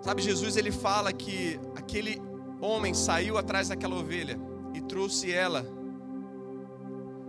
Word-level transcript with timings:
Sabe, 0.00 0.22
Jesus 0.22 0.56
ele 0.56 0.72
fala 0.72 1.12
que 1.12 1.60
aquele 1.76 2.20
homem 2.60 2.94
saiu 2.94 3.36
atrás 3.36 3.68
daquela 3.68 3.96
ovelha 3.96 4.38
e 4.74 4.80
trouxe 4.80 5.32
ela, 5.32 5.66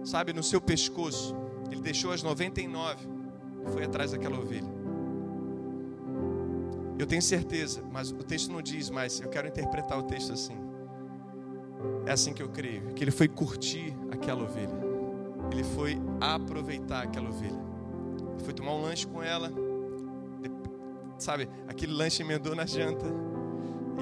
sabe, 0.04 0.34
no 0.34 0.44
seu 0.44 0.62
pescoço. 0.62 1.36
Ele 1.70 1.82
deixou 1.82 2.12
as 2.12 2.24
99 2.24 3.08
e 3.66 3.72
foi 3.72 3.84
atrás 3.84 4.12
daquela 4.12 4.40
ovelha. 4.40 4.70
Eu 6.98 7.08
tenho 7.08 7.22
certeza, 7.22 7.84
mas 7.92 8.12
o 8.12 8.24
texto 8.24 8.52
não 8.52 8.62
diz, 8.62 8.90
mas 8.90 9.20
eu 9.20 9.30
quero 9.30 9.48
interpretar 9.48 9.98
o 9.98 10.04
texto 10.04 10.34
assim. 10.34 10.56
É 12.06 12.12
assim 12.12 12.34
que 12.34 12.44
eu 12.44 12.50
creio, 12.50 12.94
que 12.94 13.04
ele 13.04 13.12
foi 13.12 13.28
curtir 13.28 13.96
aquela 14.12 14.44
ovelha. 14.44 14.92
Ele 15.52 15.64
foi 15.64 15.98
aproveitar 16.20 17.04
aquela 17.04 17.30
ovelha. 17.30 17.60
Ele 18.36 18.44
foi 18.44 18.54
tomar 18.54 18.74
um 18.74 18.82
lanche 18.82 19.08
com 19.08 19.22
ela. 19.22 19.52
Sabe, 21.22 21.48
aquele 21.68 21.94
lanche 21.94 22.24
emendou 22.24 22.56
na 22.56 22.66
janta. 22.66 23.06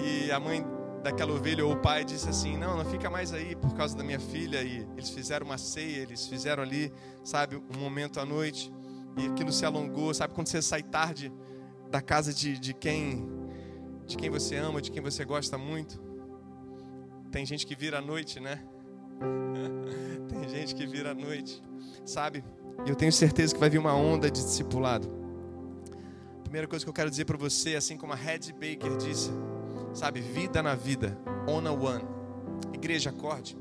E 0.01 0.31
a 0.31 0.39
mãe 0.39 0.65
daquela 1.03 1.33
ovelha 1.33 1.65
ou 1.65 1.73
o 1.73 1.77
pai 1.77 2.05
disse 2.05 2.29
assim: 2.29 2.57
Não, 2.57 2.77
não 2.77 2.85
fica 2.85 3.09
mais 3.09 3.33
aí 3.33 3.57
por 3.57 3.73
causa 3.73 3.95
da 3.95 4.05
minha 4.05 4.21
filha. 4.21 4.63
E 4.63 4.87
eles 4.95 5.09
fizeram 5.09 5.45
uma 5.45 5.57
ceia, 5.57 6.03
eles 6.03 6.27
fizeram 6.27 6.63
ali, 6.63 6.93
sabe, 7.21 7.57
um 7.57 7.77
momento 7.77 8.21
à 8.21 8.25
noite. 8.25 8.71
E 9.17 9.25
aquilo 9.27 9.51
se 9.51 9.65
alongou. 9.65 10.13
Sabe 10.13 10.33
quando 10.33 10.47
você 10.47 10.61
sai 10.61 10.81
tarde 10.81 11.29
da 11.91 12.01
casa 12.01 12.33
de, 12.33 12.57
de 12.57 12.73
quem 12.73 13.27
de 14.05 14.15
quem 14.15 14.29
você 14.29 14.55
ama, 14.55 14.81
de 14.81 14.89
quem 14.89 15.01
você 15.01 15.25
gosta 15.25 15.57
muito? 15.57 16.01
Tem 17.31 17.45
gente 17.45 17.67
que 17.67 17.75
vira 17.75 17.99
à 17.99 18.01
noite, 18.01 18.39
né? 18.39 18.63
Tem 20.29 20.47
gente 20.47 20.73
que 20.73 20.87
vira 20.87 21.11
à 21.11 21.13
noite, 21.13 21.61
sabe? 22.05 22.45
Eu 22.87 22.95
tenho 22.95 23.11
certeza 23.11 23.53
que 23.53 23.59
vai 23.59 23.69
vir 23.69 23.77
uma 23.77 23.93
onda 23.93 24.31
de 24.31 24.41
discipulado. 24.41 25.19
Primeira 26.49 26.67
coisa 26.67 26.83
que 26.83 26.89
eu 26.89 26.93
quero 26.95 27.11
dizer 27.11 27.25
para 27.25 27.37
você, 27.37 27.75
assim 27.75 27.95
como 27.95 28.11
a 28.11 28.15
Red 28.15 28.51
Baker 28.53 28.97
disse, 28.97 29.29
sabe, 29.93 30.19
vida 30.19 30.63
na 30.63 30.73
vida, 30.73 31.15
on 31.47 31.63
a 31.67 31.71
one. 31.71 32.03
Igreja, 32.73 33.11
acorde. 33.11 33.55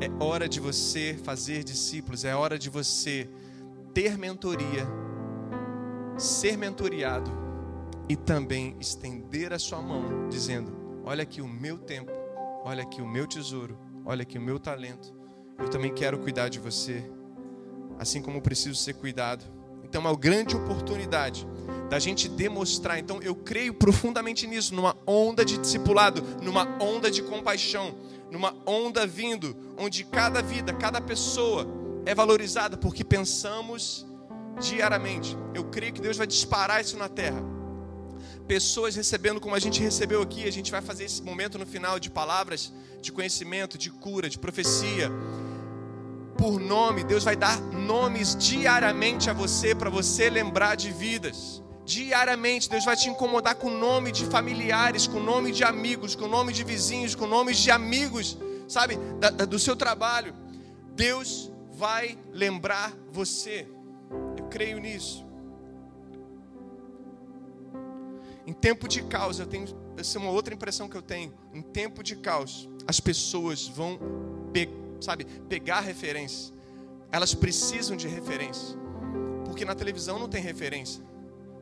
É 0.00 0.24
hora 0.24 0.48
de 0.48 0.58
você 0.58 1.20
fazer 1.22 1.62
discípulos, 1.62 2.24
é 2.24 2.34
hora 2.34 2.58
de 2.58 2.70
você 2.70 3.28
ter 3.92 4.16
mentoria, 4.16 4.86
ser 6.16 6.56
mentoriado 6.56 7.30
e 8.08 8.16
também 8.16 8.74
estender 8.80 9.52
a 9.52 9.58
sua 9.58 9.82
mão, 9.82 10.26
dizendo: 10.30 11.02
Olha 11.04 11.24
aqui 11.24 11.42
o 11.42 11.46
meu 11.46 11.76
tempo, 11.76 12.10
olha 12.64 12.84
aqui 12.84 13.02
o 13.02 13.06
meu 13.06 13.26
tesouro, 13.26 13.78
olha 14.02 14.22
aqui 14.22 14.38
o 14.38 14.42
meu 14.42 14.58
talento. 14.58 15.14
Eu 15.58 15.68
também 15.68 15.92
quero 15.92 16.18
cuidar 16.18 16.48
de 16.48 16.58
você, 16.58 17.04
assim 17.98 18.22
como 18.22 18.40
preciso 18.40 18.76
ser 18.76 18.94
cuidado. 18.94 19.44
Então, 19.84 20.02
é 20.02 20.08
uma 20.08 20.16
grande 20.16 20.56
oportunidade 20.56 21.46
da 21.88 21.98
gente 21.98 22.28
demonstrar. 22.28 22.98
Então, 22.98 23.20
eu 23.22 23.34
creio 23.34 23.74
profundamente 23.74 24.46
nisso, 24.46 24.74
numa 24.74 24.96
onda 25.06 25.44
de 25.44 25.58
discipulado, 25.58 26.22
numa 26.42 26.66
onda 26.82 27.10
de 27.10 27.22
compaixão, 27.22 27.94
numa 28.30 28.54
onda 28.66 29.06
vindo, 29.06 29.56
onde 29.76 30.04
cada 30.04 30.42
vida, 30.42 30.72
cada 30.72 31.00
pessoa 31.00 31.66
é 32.06 32.14
valorizada 32.14 32.76
porque 32.76 33.04
pensamos 33.04 34.06
diariamente. 34.60 35.36
Eu 35.54 35.64
creio 35.64 35.92
que 35.92 36.00
Deus 36.00 36.16
vai 36.16 36.26
disparar 36.26 36.80
isso 36.80 36.96
na 36.96 37.08
terra. 37.08 37.42
Pessoas 38.46 38.94
recebendo 38.94 39.40
como 39.40 39.54
a 39.54 39.58
gente 39.58 39.80
recebeu 39.80 40.20
aqui, 40.20 40.46
a 40.46 40.52
gente 40.52 40.70
vai 40.70 40.82
fazer 40.82 41.04
esse 41.04 41.22
momento 41.22 41.58
no 41.58 41.66
final 41.66 41.98
de 41.98 42.10
palavras 42.10 42.72
de 43.00 43.10
conhecimento, 43.10 43.78
de 43.78 43.90
cura, 43.90 44.28
de 44.28 44.38
profecia. 44.38 45.10
Por 46.36 46.58
nome, 46.58 47.04
Deus 47.04 47.24
vai 47.24 47.36
dar 47.36 47.60
nomes 47.60 48.34
diariamente 48.36 49.30
a 49.30 49.32
você 49.32 49.74
para 49.74 49.88
você 49.88 50.28
lembrar 50.28 50.74
de 50.74 50.90
vidas. 50.90 51.62
Diariamente, 51.84 52.68
Deus 52.68 52.84
vai 52.84 52.96
te 52.96 53.08
incomodar 53.08 53.56
com 53.56 53.68
o 53.68 53.78
nome 53.78 54.10
de 54.10 54.24
familiares, 54.24 55.06
com 55.06 55.18
o 55.18 55.22
nome 55.22 55.52
de 55.52 55.62
amigos, 55.62 56.16
com 56.16 56.24
o 56.24 56.28
nome 56.28 56.52
de 56.52 56.64
vizinhos, 56.64 57.14
com 57.14 57.26
nomes 57.26 57.58
de 57.58 57.70
amigos, 57.70 58.38
sabe, 58.66 58.96
da, 59.20 59.30
da, 59.30 59.44
do 59.44 59.58
seu 59.58 59.76
trabalho. 59.76 60.34
Deus 60.94 61.52
vai 61.72 62.18
lembrar 62.32 62.92
você. 63.12 63.68
Eu 64.38 64.46
creio 64.46 64.78
nisso. 64.78 65.24
Em 68.46 68.52
tempo 68.52 68.86
de 68.86 69.02
caos, 69.02 69.38
eu 69.38 69.46
tenho, 69.46 69.66
essa 69.96 70.18
é 70.18 70.20
uma 70.20 70.30
outra 70.30 70.52
impressão 70.52 70.88
que 70.88 70.96
eu 70.96 71.02
tenho. 71.02 71.32
Em 71.52 71.62
tempo 71.62 72.02
de 72.02 72.16
caos, 72.16 72.68
as 72.86 73.00
pessoas 73.00 73.66
vão, 73.66 73.98
pe, 74.52 74.68
sabe, 75.04 75.24
pegar 75.48 75.80
referência. 75.80 76.52
Elas 77.12 77.34
precisam 77.34 77.96
de 77.96 78.08
referência. 78.08 78.76
Porque 79.44 79.64
na 79.64 79.74
televisão 79.74 80.18
não 80.18 80.28
tem 80.28 80.42
referência. 80.42 81.02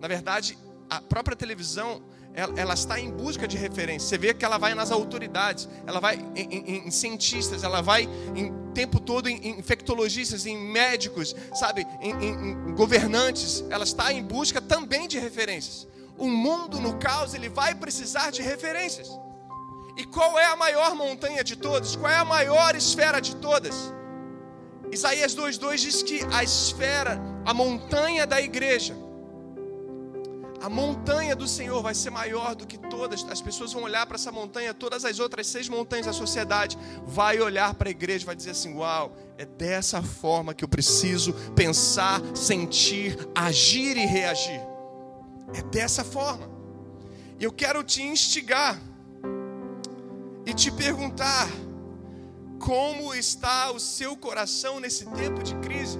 Na 0.00 0.08
verdade, 0.08 0.56
a 0.88 1.00
própria 1.00 1.36
televisão, 1.36 2.02
ela, 2.34 2.58
ela, 2.58 2.74
está 2.74 2.98
em 2.98 3.10
busca 3.10 3.46
de 3.46 3.56
referência. 3.56 4.08
Você 4.08 4.18
vê 4.18 4.34
que 4.34 4.44
ela 4.44 4.58
vai 4.58 4.74
nas 4.74 4.90
autoridades, 4.90 5.68
ela 5.86 6.00
vai 6.00 6.16
em, 6.34 6.42
em, 6.42 6.86
em 6.86 6.90
cientistas, 6.90 7.62
ela 7.62 7.80
vai 7.80 8.08
em 8.34 8.52
tempo 8.72 8.98
todo 8.98 9.28
em, 9.28 9.36
em 9.36 9.58
infectologistas, 9.58 10.46
em 10.46 10.56
médicos, 10.56 11.36
sabe, 11.54 11.86
em, 12.00 12.74
governantes. 12.74 13.64
Ela 13.70 13.84
está 13.84 14.12
em 14.12 14.22
busca 14.22 14.60
também 14.60 15.06
de 15.06 15.18
referências. 15.18 15.86
O 16.18 16.28
mundo 16.28 16.80
no 16.80 16.96
caos 16.98 17.34
ele 17.34 17.48
vai 17.48 17.74
precisar 17.74 18.30
de 18.30 18.42
referências. 18.42 19.08
E 19.96 20.04
qual 20.04 20.38
é 20.38 20.46
a 20.46 20.56
maior 20.56 20.94
montanha 20.94 21.44
de 21.44 21.56
todas? 21.56 21.96
Qual 21.96 22.10
é 22.10 22.16
a 22.16 22.24
maior 22.24 22.74
esfera 22.74 23.20
de 23.20 23.36
todas? 23.36 23.92
Isaías 24.90 25.34
2:2 25.34 25.80
diz 25.80 26.02
que 26.02 26.20
a 26.32 26.42
esfera, 26.42 27.20
a 27.44 27.54
montanha 27.54 28.26
da 28.26 28.40
igreja, 28.40 28.94
a 30.62 30.68
montanha 30.68 31.34
do 31.34 31.48
Senhor 31.48 31.82
vai 31.82 31.94
ser 31.94 32.10
maior 32.10 32.54
do 32.54 32.66
que 32.66 32.78
todas. 32.78 33.24
As 33.28 33.40
pessoas 33.40 33.72
vão 33.72 33.82
olhar 33.82 34.06
para 34.06 34.14
essa 34.14 34.30
montanha, 34.30 34.72
todas 34.72 35.04
as 35.04 35.18
outras 35.18 35.46
seis 35.46 35.68
montanhas 35.68 36.06
da 36.06 36.12
sociedade, 36.12 36.78
vai 37.04 37.40
olhar 37.40 37.74
para 37.74 37.88
a 37.88 37.90
igreja, 37.90 38.24
vai 38.24 38.36
dizer 38.36 38.50
assim: 38.50 38.74
"Uau, 38.74 39.16
é 39.36 39.44
dessa 39.44 40.02
forma 40.02 40.54
que 40.54 40.62
eu 40.62 40.68
preciso 40.68 41.32
pensar, 41.54 42.20
sentir, 42.34 43.18
agir 43.34 43.96
e 43.96 44.06
reagir". 44.06 44.60
É 45.52 45.62
dessa 45.62 46.04
forma. 46.04 46.48
E 47.40 47.44
eu 47.44 47.52
quero 47.52 47.82
te 47.82 48.02
instigar 48.02 48.78
e 50.46 50.52
te 50.54 50.70
perguntar: 50.70 51.48
como 52.58 53.14
está 53.14 53.70
o 53.70 53.80
seu 53.80 54.16
coração 54.16 54.80
nesse 54.80 55.06
tempo 55.06 55.42
de 55.42 55.54
crise? 55.56 55.98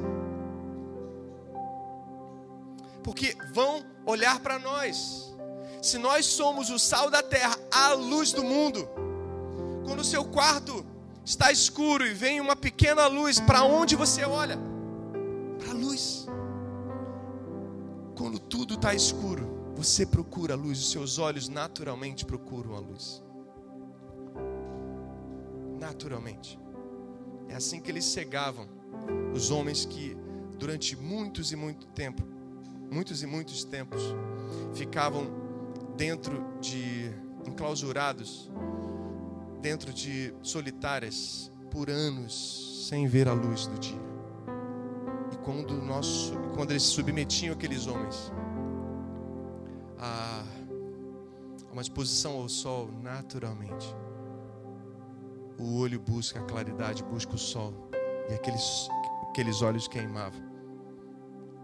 Porque 3.03 3.37
vão 3.53 3.85
olhar 4.07 4.41
para 4.41 4.59
nós. 4.59 5.35
Se 5.83 5.99
nós 5.99 6.27
somos 6.27 6.71
o 6.71 6.79
sal 6.79 7.11
da 7.11 7.23
terra, 7.23 7.57
a 7.73 7.93
luz 7.95 8.33
do 8.33 8.45
mundo, 8.45 8.89
quando 9.85 10.01
o 10.01 10.05
seu 10.05 10.25
quarto 10.25 10.87
está 11.25 11.51
escuro 11.51 12.07
e 12.07 12.15
vem 12.15 12.41
uma 12.41 12.55
pequena 12.55 13.09
luz, 13.09 13.41
para 13.41 13.65
onde 13.65 13.97
você 13.97 14.25
olha? 14.25 14.57
Para 15.59 15.71
a 15.71 15.75
luz. 15.75 16.27
Quando 18.17 18.39
tudo 18.39 18.75
está 18.75 18.95
escuro, 18.95 19.73
você 19.75 20.07
procura 20.07 20.55
a 20.55 20.57
luz, 20.57 20.79
os 20.79 20.93
seus 20.93 21.19
olhos 21.19 21.49
naturalmente 21.49 22.25
procuram 22.25 22.77
a 22.77 22.79
luz. 22.79 23.21
Naturalmente. 25.83 26.59
É 27.49 27.57
assim 27.57 27.79
que 27.79 27.91
eles 27.91 28.07
cegavam 28.07 28.67
os 29.35 29.51
homens 29.51 29.85
que 29.85 30.17
durante 30.59 30.97
muitos 30.97 31.53
e 31.53 31.57
muito 31.57 31.87
tempo 31.89 32.23
muitos 32.93 33.23
e 33.23 33.27
muitos 33.27 33.65
tempos, 33.65 34.03
ficavam 34.75 35.27
dentro 35.97 36.45
de 36.61 37.11
enclausurados, 37.47 38.51
dentro 39.63 39.93
de 39.93 40.35
solitárias 40.43 41.51
por 41.71 41.89
anos, 41.89 42.87
sem 42.89 43.07
ver 43.07 43.29
a 43.29 43.33
luz 43.33 43.67
do 43.67 43.79
dia. 43.79 44.01
E 45.33 45.37
quando, 45.39 45.81
nosso, 45.81 46.35
quando 46.55 46.71
eles 46.73 46.83
submetiam 46.83 47.55
aqueles 47.55 47.87
homens 47.87 48.31
a 49.99 50.45
uma 51.73 51.81
exposição 51.81 52.33
ao 52.33 52.49
sol, 52.51 52.91
naturalmente, 53.03 53.97
o 55.63 55.79
olho 55.79 56.01
busca 56.01 56.41
a 56.41 56.43
claridade, 56.43 57.05
busca 57.05 57.35
o 57.37 57.39
sol, 57.39 57.73
e 58.29 58.35
aqueles, 58.35 58.89
aqueles 59.29 59.63
olhos 59.63 59.87
queimavam. 59.87 60.43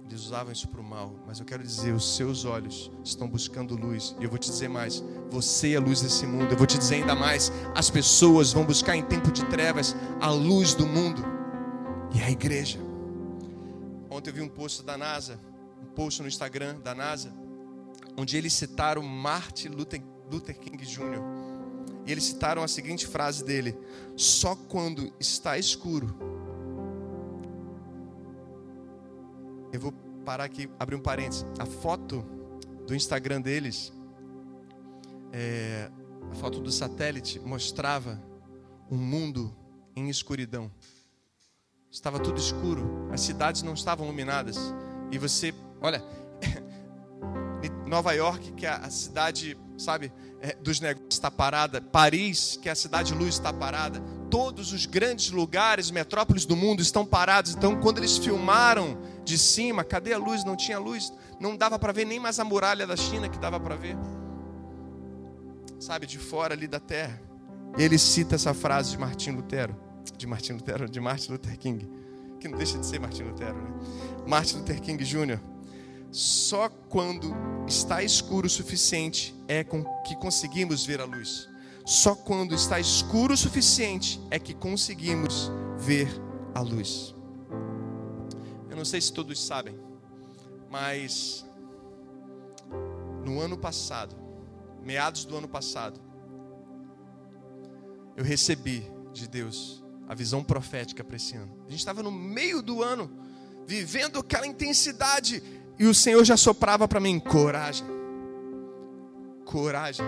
Eles 0.06 0.20
usavam 0.20 0.52
isso 0.52 0.68
para 0.68 0.80
o 0.80 0.84
mal, 0.84 1.12
mas 1.26 1.40
eu 1.40 1.44
quero 1.44 1.62
dizer: 1.62 1.92
os 1.92 2.16
seus 2.16 2.44
olhos 2.44 2.90
estão 3.04 3.28
buscando 3.28 3.74
luz, 3.74 4.14
e 4.20 4.24
eu 4.24 4.30
vou 4.30 4.38
te 4.38 4.48
dizer 4.48 4.68
mais: 4.68 5.02
você 5.30 5.72
é 5.72 5.76
a 5.76 5.80
luz 5.80 6.00
desse 6.00 6.26
mundo. 6.26 6.52
Eu 6.52 6.56
vou 6.56 6.66
te 6.66 6.78
dizer 6.78 6.96
ainda 6.96 7.14
mais: 7.14 7.52
as 7.74 7.90
pessoas 7.90 8.52
vão 8.52 8.64
buscar 8.64 8.96
em 8.96 9.02
tempo 9.02 9.32
de 9.32 9.44
trevas 9.46 9.96
a 10.20 10.30
luz 10.30 10.74
do 10.74 10.86
mundo, 10.86 11.22
e 12.14 12.22
a 12.22 12.30
igreja. 12.30 12.78
Ontem 14.08 14.30
eu 14.30 14.34
vi 14.34 14.40
um 14.40 14.48
post 14.48 14.82
da 14.82 14.96
NASA, 14.96 15.38
um 15.82 15.86
post 15.86 16.22
no 16.22 16.28
Instagram 16.28 16.78
da 16.80 16.94
NASA, 16.94 17.30
onde 18.16 18.36
eles 18.36 18.52
citaram 18.52 19.02
Martin 19.02 19.68
Luther, 19.68 20.02
Luther 20.30 20.58
King 20.58 20.82
Jr. 20.86 21.37
E 22.08 22.12
eles 22.12 22.24
citaram 22.24 22.62
a 22.62 22.68
seguinte 22.68 23.06
frase 23.06 23.44
dele: 23.44 23.78
Só 24.16 24.56
quando 24.56 25.12
está 25.20 25.58
escuro 25.58 26.16
Eu 29.70 29.78
vou 29.80 29.92
parar 30.24 30.44
aqui, 30.44 30.70
abrir 30.78 30.96
um 30.96 31.00
parênteses. 31.00 31.44
A 31.58 31.66
foto 31.66 32.24
do 32.86 32.94
Instagram 32.94 33.42
deles 33.42 33.92
é, 35.32 35.90
a 36.30 36.34
foto 36.34 36.60
do 36.60 36.72
satélite 36.72 37.38
mostrava 37.40 38.18
um 38.90 38.96
mundo 38.96 39.54
em 39.94 40.08
escuridão. 40.08 40.70
Estava 41.90 42.18
tudo 42.18 42.38
escuro, 42.38 43.08
as 43.12 43.20
cidades 43.20 43.62
não 43.62 43.74
estavam 43.74 44.06
iluminadas. 44.06 44.56
E 45.10 45.18
você, 45.18 45.54
olha, 45.80 46.02
Nova 47.88 48.12
York, 48.12 48.52
que 48.52 48.66
é 48.66 48.70
a 48.70 48.90
cidade, 48.90 49.58
sabe, 49.76 50.12
é, 50.40 50.54
dos 50.54 50.80
negócios 50.80 51.14
está 51.14 51.30
parada. 51.30 51.80
Paris, 51.80 52.58
que 52.60 52.68
é 52.68 52.72
a 52.72 52.76
cidade 52.76 53.12
de 53.12 53.18
luz, 53.18 53.34
está 53.34 53.52
parada. 53.52 54.00
Todos 54.30 54.72
os 54.72 54.86
grandes 54.86 55.30
lugares, 55.30 55.90
metrópoles 55.90 56.44
do 56.44 56.54
mundo 56.54 56.80
estão 56.80 57.04
parados. 57.04 57.54
Então, 57.54 57.80
quando 57.80 57.98
eles 57.98 58.18
filmaram 58.18 58.98
de 59.24 59.38
cima, 59.38 59.82
cadê 59.82 60.12
a 60.12 60.18
luz? 60.18 60.44
Não 60.44 60.56
tinha 60.56 60.78
luz. 60.78 61.12
Não 61.40 61.56
dava 61.56 61.78
para 61.78 61.92
ver 61.92 62.04
nem 62.04 62.20
mais 62.20 62.38
a 62.38 62.44
muralha 62.44 62.86
da 62.86 62.96
China 62.96 63.28
que 63.28 63.38
dava 63.38 63.58
para 63.58 63.74
ver. 63.74 63.96
Sabe, 65.80 66.06
de 66.06 66.18
fora 66.18 66.54
ali 66.54 66.66
da 66.66 66.80
terra. 66.80 67.20
Ele 67.76 67.98
cita 67.98 68.34
essa 68.34 68.54
frase 68.54 68.90
de 68.90 68.98
Martim 68.98 69.30
Lutero, 69.30 69.76
de 70.16 70.26
Martin 70.26 70.52
Lutero, 70.54 70.88
de 70.88 71.00
Martin 71.00 71.32
Luther 71.32 71.58
King, 71.58 71.88
que 72.40 72.48
não 72.48 72.56
deixa 72.56 72.78
de 72.78 72.86
ser 72.86 72.98
Martin 72.98 73.24
Lutero, 73.24 73.56
né? 73.56 73.70
Martin 74.26 74.58
Luther 74.58 74.80
King 74.80 75.04
Jr. 75.04 75.38
Só 76.10 76.68
quando 76.88 77.34
está 77.66 78.02
escuro 78.02 78.46
o 78.46 78.50
suficiente 78.50 79.34
é 79.46 79.62
com 79.62 79.84
que 80.02 80.16
conseguimos 80.16 80.84
ver 80.84 81.00
a 81.00 81.04
luz. 81.04 81.48
Só 81.84 82.14
quando 82.14 82.54
está 82.54 82.78
escuro 82.80 83.34
o 83.34 83.36
suficiente 83.36 84.20
é 84.30 84.38
que 84.38 84.54
conseguimos 84.54 85.50
ver 85.78 86.08
a 86.54 86.60
luz. 86.60 87.14
Eu 88.70 88.76
não 88.76 88.84
sei 88.84 89.00
se 89.00 89.12
todos 89.12 89.42
sabem, 89.42 89.78
mas 90.70 91.46
no 93.24 93.40
ano 93.40 93.56
passado, 93.56 94.16
meados 94.82 95.24
do 95.24 95.36
ano 95.36 95.48
passado, 95.48 96.00
eu 98.16 98.24
recebi 98.24 98.90
de 99.12 99.28
Deus 99.28 99.82
a 100.08 100.14
visão 100.14 100.42
profética 100.42 101.04
para 101.04 101.16
esse 101.16 101.36
ano. 101.36 101.54
A 101.66 101.70
gente 101.70 101.80
estava 101.80 102.02
no 102.02 102.10
meio 102.10 102.62
do 102.62 102.82
ano, 102.82 103.10
vivendo 103.66 104.18
aquela 104.18 104.46
intensidade, 104.46 105.42
e 105.78 105.86
o 105.86 105.94
Senhor 105.94 106.24
já 106.24 106.36
soprava 106.36 106.88
para 106.88 106.98
mim: 106.98 107.20
coragem, 107.20 107.86
coragem, 109.44 110.06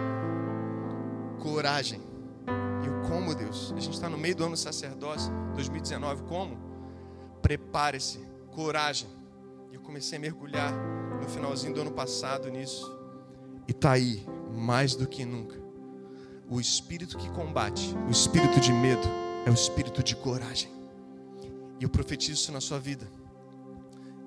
coragem. 1.39 2.01
E 2.83 2.87
eu, 2.87 3.03
como 3.09 3.35
Deus? 3.35 3.73
A 3.77 3.81
gente 3.81 3.95
está 3.95 4.09
no 4.09 4.19
meio 4.19 4.35
do 4.35 4.45
ano 4.45 4.57
sacerdócio, 4.57 5.33
2019, 5.55 6.23
como? 6.25 6.59
Prepare-se, 7.41 8.21
coragem. 8.51 9.09
E 9.71 9.75
eu 9.77 9.81
comecei 9.81 10.19
a 10.19 10.21
mergulhar 10.21 10.73
no 11.21 11.29
finalzinho 11.29 11.73
do 11.73 11.83
ano 11.83 11.93
passado 11.93 12.51
nisso. 12.51 12.91
E 13.69 13.71
está 13.71 13.93
aí, 13.93 14.27
mais 14.53 14.95
do 14.97 15.07
que 15.07 15.25
nunca. 15.25 15.61
O 16.49 16.61
espírito 16.61 17.17
que 17.17 17.31
combate, 17.31 17.95
o 18.09 18.11
espírito 18.11 18.59
de 18.59 18.73
medo, 18.73 19.07
é 19.47 19.51
o 19.51 19.55
espírito 19.55 20.03
de 20.03 20.17
coragem. 20.17 20.71
E 21.79 21.85
eu 21.85 21.89
profetizo 21.89 22.33
isso 22.33 22.53
na 22.53 22.61
sua 22.61 22.81
vida. 22.81 23.07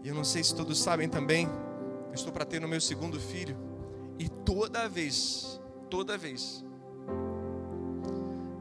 E 0.04 0.10
eu 0.10 0.14
não 0.14 0.26
sei 0.26 0.44
se 0.44 0.54
todos 0.54 0.80
sabem 0.80 1.08
também, 1.08 1.48
eu 2.08 2.14
estou 2.14 2.32
para 2.32 2.44
ter 2.44 2.60
no 2.60 2.68
meu 2.68 2.82
segundo 2.82 3.20
filho. 3.20 3.58
E 4.20 4.28
toda 4.28 4.88
vez, 4.90 5.62
toda 5.90 6.18
vez 6.18 6.64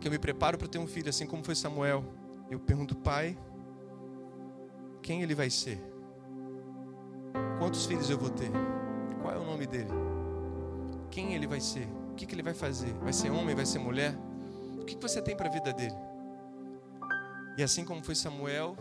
que 0.01 0.09
eu 0.09 0.13
me 0.13 0.19
preparo 0.19 0.57
para 0.57 0.69
ter 0.69 0.79
um 0.79 0.87
filho, 0.87 1.09
assim 1.09 1.27
como 1.27 1.45
foi 1.45 1.55
Samuel, 1.55 2.05
eu 2.51 2.59
pergunto, 2.59 2.95
pai, 2.95 3.37
quem 5.03 5.23
ele 5.23 5.35
vai 5.35 5.51
ser? 5.51 5.83
Quantos 7.59 7.87
filhos 7.87 8.09
eu 8.09 8.19
vou 8.19 8.31
ter? 8.31 8.51
Qual 9.21 9.35
é 9.35 9.39
o 9.39 9.45
nome 9.45 9.67
dele? 9.67 9.91
Quem 11.11 11.35
ele 11.35 11.47
vai 11.47 11.61
ser? 11.61 11.89
O 12.13 12.15
que, 12.15 12.25
que 12.25 12.35
ele 12.35 12.43
vai 12.43 12.55
fazer? 12.55 12.93
Vai 12.95 13.13
ser 13.13 13.31
homem? 13.31 13.55
Vai 13.55 13.67
ser 13.67 13.79
mulher? 13.79 14.17
O 14.81 14.85
que, 14.85 14.95
que 14.95 15.03
você 15.03 15.21
tem 15.21 15.37
para 15.37 15.49
a 15.49 15.53
vida 15.53 15.73
dele? 15.73 15.95
E 17.57 17.63
assim 17.63 17.85
como 17.85 18.03
foi 18.03 18.15
Samuel, 18.15 18.77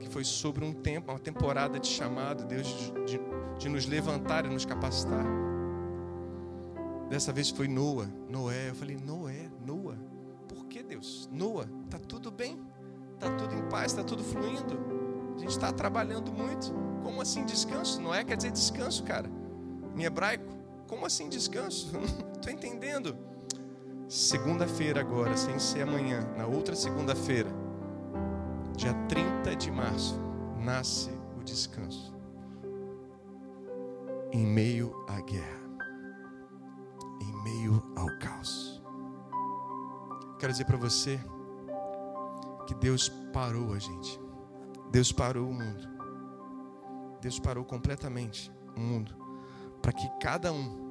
que 0.00 0.08
foi 0.08 0.24
sobre 0.24 0.64
um 0.64 0.72
tempo, 0.72 1.12
uma 1.12 1.18
temporada 1.18 1.78
de 1.78 1.86
chamado, 1.86 2.44
Deus 2.44 2.66
de, 2.66 2.90
de, 3.04 3.20
de 3.58 3.68
nos 3.68 3.86
levantar 3.86 4.46
e 4.46 4.48
nos 4.48 4.64
capacitar. 4.64 5.24
Dessa 7.08 7.32
vez 7.32 7.50
foi 7.50 7.68
Noa, 7.68 8.08
Noé. 8.28 8.70
Eu 8.70 8.74
falei, 8.74 8.96
Noé, 8.96 9.50
Noa. 9.64 9.96
Por 10.48 10.66
que 10.66 10.82
Deus? 10.82 11.28
Noa, 11.32 11.68
tá 11.88 11.98
tudo 11.98 12.30
bem, 12.30 12.58
tá 13.18 13.28
tudo 13.36 13.54
em 13.54 13.68
paz, 13.68 13.92
tá 13.92 14.02
tudo 14.02 14.24
fluindo. 14.24 14.78
A 15.36 15.38
gente 15.38 15.50
está 15.50 15.72
trabalhando 15.72 16.32
muito. 16.32 16.72
Como 17.02 17.20
assim 17.20 17.44
descanso? 17.44 18.00
Noé 18.00 18.24
quer 18.24 18.36
dizer 18.36 18.52
descanso, 18.52 19.02
cara. 19.04 19.28
Em 19.96 20.04
hebraico, 20.04 20.52
como 20.86 21.04
assim 21.04 21.28
descanso? 21.28 21.90
Estou 22.34 22.52
entendendo. 22.52 23.16
Segunda-feira 24.08 25.00
agora, 25.00 25.36
sem 25.36 25.58
ser 25.58 25.82
amanhã, 25.82 26.20
na 26.36 26.46
outra 26.46 26.74
segunda-feira, 26.74 27.48
dia 28.80 28.94
30 29.08 29.54
de 29.56 29.70
março, 29.70 30.18
nasce 30.56 31.10
o 31.38 31.44
descanso. 31.44 32.14
Em 34.32 34.46
meio 34.46 35.04
à 35.06 35.20
guerra, 35.20 35.60
em 37.20 37.42
meio 37.42 37.82
ao 37.94 38.06
caos. 38.18 38.82
Quero 40.38 40.50
dizer 40.50 40.64
para 40.64 40.78
você 40.78 41.20
que 42.66 42.74
Deus 42.74 43.10
parou 43.34 43.74
a 43.74 43.78
gente. 43.78 44.18
Deus 44.90 45.12
parou 45.12 45.50
o 45.50 45.52
mundo. 45.52 45.86
Deus 47.20 47.38
parou 47.38 47.66
completamente 47.66 48.50
o 48.74 48.80
mundo 48.80 49.14
para 49.82 49.92
que 49.92 50.08
cada 50.22 50.54
um 50.54 50.90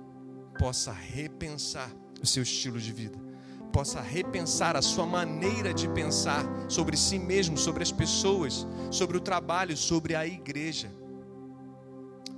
possa 0.60 0.92
repensar 0.92 1.90
o 2.22 2.28
seu 2.28 2.44
estilo 2.44 2.80
de 2.80 2.94
vida 2.94 3.29
possa 3.72 4.02
repensar 4.02 4.76
a 4.76 4.82
sua 4.82 5.06
maneira 5.06 5.74
de 5.74 5.88
pensar 5.90 6.46
sobre 6.68 6.98
si 6.98 7.18
mesmo, 7.18 7.58
sobre 7.58 7.84
as 7.84 7.92
pessoas, 7.92 8.68
sobre 8.92 9.18
o 9.18 9.22
trabalho, 9.22 9.78
sobre 9.78 10.16
a 10.16 10.26
igreja, 10.26 10.90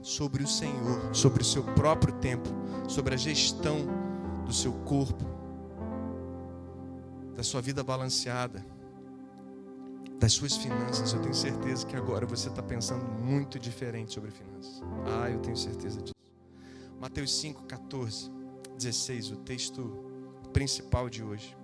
sobre 0.01 0.43
o 0.43 0.47
Senhor, 0.47 1.13
sobre 1.13 1.41
o 1.41 1.45
seu 1.45 1.63
próprio 1.63 2.13
tempo, 2.15 2.49
sobre 2.87 3.13
a 3.13 3.17
gestão 3.17 3.87
do 4.45 4.53
seu 4.53 4.73
corpo, 4.73 5.23
da 7.35 7.43
sua 7.43 7.61
vida 7.61 7.83
balanceada, 7.83 8.65
das 10.19 10.33
suas 10.33 10.55
finanças. 10.55 11.13
Eu 11.13 11.21
tenho 11.21 11.33
certeza 11.33 11.85
que 11.85 11.95
agora 11.95 12.25
você 12.25 12.49
está 12.49 12.61
pensando 12.61 13.03
muito 13.03 13.57
diferente 13.57 14.13
sobre 14.13 14.31
finanças. 14.31 14.81
Ah, 15.05 15.29
eu 15.29 15.39
tenho 15.39 15.57
certeza 15.57 16.01
disso. 16.01 16.13
Mateus 16.99 17.33
5, 17.39 17.63
14, 17.63 18.29
16, 18.77 19.31
o 19.31 19.37
texto 19.37 20.10
principal 20.51 21.09
de 21.09 21.23
hoje. 21.23 21.57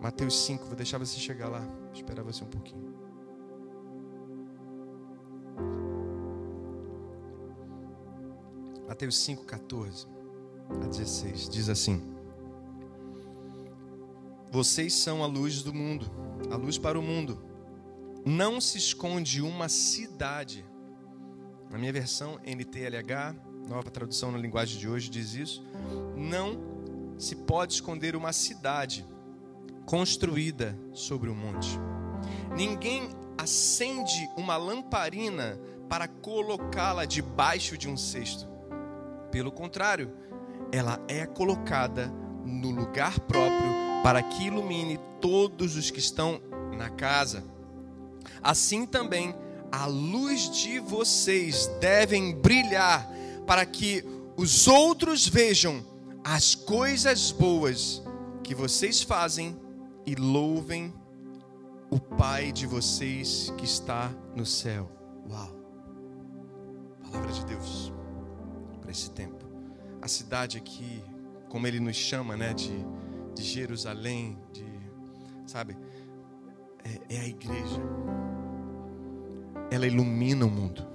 Mateus 0.00 0.44
5, 0.44 0.64
vou 0.64 0.76
deixar 0.76 0.98
você 0.98 1.18
chegar 1.18 1.48
lá, 1.48 1.66
esperar 1.92 2.22
você 2.22 2.44
um 2.44 2.48
pouquinho. 2.48 2.88
Mateus 8.86 9.18
5, 9.18 9.44
14 9.44 10.06
a 10.70 10.86
16 10.86 11.48
diz 11.48 11.68
assim: 11.68 12.02
Vocês 14.50 14.94
são 14.94 15.22
a 15.22 15.26
luz 15.26 15.62
do 15.62 15.74
mundo, 15.74 16.10
a 16.50 16.56
luz 16.56 16.78
para 16.78 16.98
o 16.98 17.02
mundo. 17.02 17.42
Não 18.24 18.60
se 18.60 18.78
esconde 18.78 19.40
uma 19.40 19.68
cidade. 19.68 20.64
Na 21.70 21.78
minha 21.78 21.92
versão 21.92 22.38
NTLH, 22.44 23.36
nova 23.68 23.90
tradução 23.90 24.32
na 24.32 24.38
linguagem 24.38 24.78
de 24.78 24.88
hoje, 24.88 25.10
diz 25.10 25.34
isso. 25.34 25.64
Não 26.16 26.77
se 27.18 27.34
pode 27.34 27.74
esconder 27.74 28.14
uma 28.14 28.32
cidade 28.32 29.04
construída 29.84 30.78
sobre 30.92 31.28
o 31.28 31.32
um 31.32 31.36
monte. 31.36 31.78
Ninguém 32.56 33.10
acende 33.36 34.28
uma 34.36 34.56
lamparina 34.56 35.58
para 35.88 36.06
colocá-la 36.06 37.04
debaixo 37.04 37.76
de 37.76 37.88
um 37.88 37.96
cesto. 37.96 38.46
Pelo 39.30 39.50
contrário, 39.50 40.12
ela 40.70 41.00
é 41.08 41.26
colocada 41.26 42.12
no 42.44 42.70
lugar 42.70 43.18
próprio 43.20 43.70
para 44.02 44.22
que 44.22 44.44
ilumine 44.44 44.98
todos 45.20 45.76
os 45.76 45.90
que 45.90 45.98
estão 45.98 46.40
na 46.76 46.88
casa. 46.90 47.44
Assim 48.42 48.86
também 48.86 49.34
a 49.72 49.86
luz 49.86 50.50
de 50.50 50.78
vocês 50.78 51.66
devem 51.80 52.34
brilhar 52.34 53.08
para 53.46 53.64
que 53.66 54.04
os 54.36 54.68
outros 54.68 55.26
vejam 55.26 55.84
as 56.30 56.54
coisas 56.54 57.32
boas 57.32 58.02
que 58.44 58.54
vocês 58.54 59.02
fazem 59.02 59.58
e 60.04 60.14
louvem 60.14 60.92
o 61.90 61.98
Pai 61.98 62.52
de 62.52 62.66
vocês 62.66 63.50
que 63.56 63.64
está 63.64 64.10
no 64.36 64.44
céu. 64.44 64.90
Uau! 65.26 65.48
Palavra 67.02 67.32
de 67.32 67.46
Deus 67.46 67.90
para 68.82 68.90
esse 68.90 69.10
tempo. 69.10 69.42
A 70.02 70.06
cidade 70.06 70.58
aqui, 70.58 71.02
como 71.48 71.66
ele 71.66 71.80
nos 71.80 71.96
chama, 71.96 72.36
né, 72.36 72.52
de, 72.52 72.84
de 73.34 73.42
Jerusalém, 73.42 74.38
de, 74.52 74.66
sabe, 75.46 75.78
é, 76.84 77.14
é 77.16 77.20
a 77.20 77.26
igreja. 77.26 77.80
Ela 79.70 79.86
ilumina 79.86 80.44
o 80.44 80.50
mundo. 80.50 80.86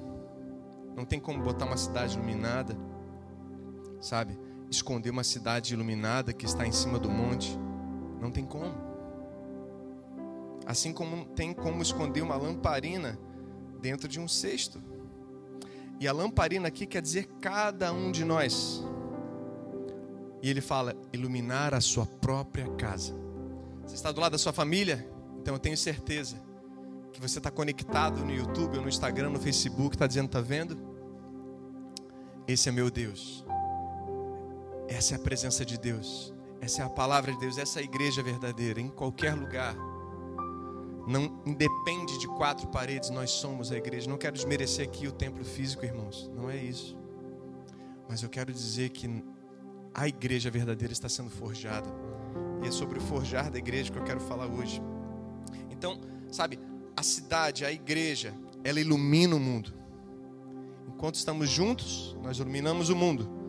Não 0.96 1.06
tem 1.06 1.20
como 1.20 1.42
botar 1.42 1.66
uma 1.66 1.78
cidade 1.78 2.16
iluminada, 2.16 2.78
sabe? 4.00 4.43
Esconder 4.74 5.10
uma 5.10 5.24
cidade 5.24 5.74
iluminada 5.74 6.34
que 6.34 6.46
está 6.46 6.65
em 6.65 6.72
cima 6.72 7.00
do 7.00 7.10
monte. 7.10 7.58
Não 8.20 8.32
tem 8.32 8.46
como. 8.46 8.74
Assim 10.65 10.94
como 10.94 11.25
tem 11.25 11.53
como 11.53 11.82
esconder 11.82 12.22
uma 12.22 12.36
lamparina 12.36 13.20
dentro 13.82 14.08
de 14.08 14.20
um 14.20 14.27
cesto. 14.27 14.82
E 16.00 16.08
a 16.08 16.13
lamparina 16.13 16.68
aqui 16.68 16.86
quer 16.86 17.01
dizer 17.01 17.27
cada 17.39 17.92
um 17.92 18.12
de 18.12 18.24
nós. 18.24 18.84
E 20.42 20.50
ele 20.50 20.62
fala: 20.62 20.96
iluminar 21.12 21.74
a 21.74 21.82
sua 21.82 22.06
própria 22.06 22.68
casa. 22.75 23.15
Você 23.86 23.96
está 23.96 24.12
do 24.12 24.22
lado 24.22 24.34
da 24.34 24.38
sua 24.38 24.53
família? 24.53 25.08
Então 25.42 25.56
eu 25.56 25.60
tenho 25.60 25.77
certeza 25.77 26.42
que 27.12 27.22
você 27.22 27.38
está 27.38 27.51
conectado 27.51 28.24
no 28.25 28.34
YouTube, 28.34 28.80
no 28.80 28.88
Instagram, 28.89 29.30
no 29.30 29.39
Facebook, 29.39 29.96
está 29.96 30.08
dizendo: 30.08 30.27
está 30.27 30.42
vendo? 30.42 30.77
Esse 32.48 32.70
é 32.70 32.72
meu 32.72 32.89
Deus. 32.89 33.46
Essa 34.88 35.16
é 35.16 35.18
a 35.18 35.20
presença 35.20 35.66
de 35.66 35.78
Deus. 35.78 36.34
Essa 36.62 36.82
é 36.82 36.86
a 36.86 36.90
palavra 36.90 37.32
de 37.32 37.40
Deus. 37.40 37.58
Essa 37.58 37.80
é 37.80 37.82
a 37.82 37.86
igreja 37.86 38.24
verdadeira. 38.24 38.80
Em 38.80 38.90
qualquer 38.90 39.34
lugar. 39.34 39.75
Não 41.06 41.42
independe 41.46 42.18
de 42.18 42.28
quatro 42.28 42.68
paredes, 42.68 43.10
nós 43.10 43.30
somos 43.32 43.72
a 43.72 43.78
igreja. 43.78 44.10
Não 44.10 44.18
quero 44.18 44.36
desmerecer 44.36 44.88
aqui 44.88 45.06
o 45.06 45.12
templo 45.12 45.44
físico, 45.44 45.84
irmãos. 45.84 46.32
Não 46.34 46.50
é 46.50 46.56
isso. 46.56 46.98
Mas 48.08 48.24
eu 48.24 48.30
quero 48.30 48.54
dizer 48.54 48.90
que 48.90 49.24
a 49.94 50.08
igreja 50.08 50.50
verdadeira 50.50 50.94
está 50.94 51.10
sendo 51.10 51.30
forjada. 51.30 51.90
E 52.63 52.68
é 52.68 52.72
sobre 52.72 53.00
o 53.00 53.02
forjar 53.02 53.52
da 53.52 53.58
igreja 53.58 53.92
que 53.92 53.98
eu 53.98 54.04
quero 54.04 54.22
falar 54.22 54.48
hoje. 54.48 54.82
Então, 55.70 56.00
sabe, 56.32 56.58
a 56.96 57.04
cidade, 57.04 57.66
a 57.66 57.72
igreja, 57.72 58.34
ela 58.63 58.80
ilumina 58.80 59.36
o 59.36 59.40
mundo. 59.40 59.74
Enquanto 60.88 61.16
estamos 61.16 61.50
juntos, 61.50 62.16
nós 62.24 62.38
iluminamos 62.38 62.90
o 62.90 62.96
mundo. 62.96 63.43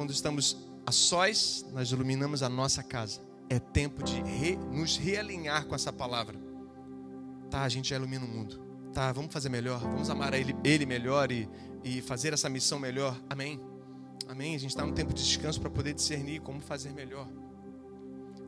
Quando 0.00 0.12
estamos 0.12 0.56
a 0.86 0.92
sós, 0.92 1.66
nós 1.74 1.92
iluminamos 1.92 2.42
a 2.42 2.48
nossa 2.48 2.82
casa. 2.82 3.20
É 3.50 3.58
tempo 3.58 4.02
de 4.02 4.22
re, 4.22 4.56
nos 4.56 4.96
realinhar 4.96 5.66
com 5.66 5.74
essa 5.74 5.92
palavra. 5.92 6.40
Tá, 7.50 7.64
a 7.64 7.68
gente 7.68 7.90
já 7.90 7.96
ilumina 7.96 8.24
o 8.24 8.28
mundo. 8.28 8.64
Tá, 8.94 9.12
vamos 9.12 9.30
fazer 9.30 9.50
melhor, 9.50 9.78
vamos 9.78 10.08
amar 10.08 10.32
ele, 10.32 10.56
ele 10.64 10.86
melhor 10.86 11.30
e, 11.30 11.46
e 11.84 12.00
fazer 12.00 12.32
essa 12.32 12.48
missão 12.48 12.78
melhor. 12.78 13.14
Amém. 13.28 13.60
Amém. 14.26 14.54
A 14.54 14.58
gente 14.58 14.70
está 14.70 14.86
no 14.86 14.92
tempo 14.94 15.12
de 15.12 15.22
descanso 15.22 15.60
para 15.60 15.68
poder 15.68 15.92
discernir 15.92 16.40
como 16.40 16.62
fazer 16.62 16.94
melhor, 16.94 17.28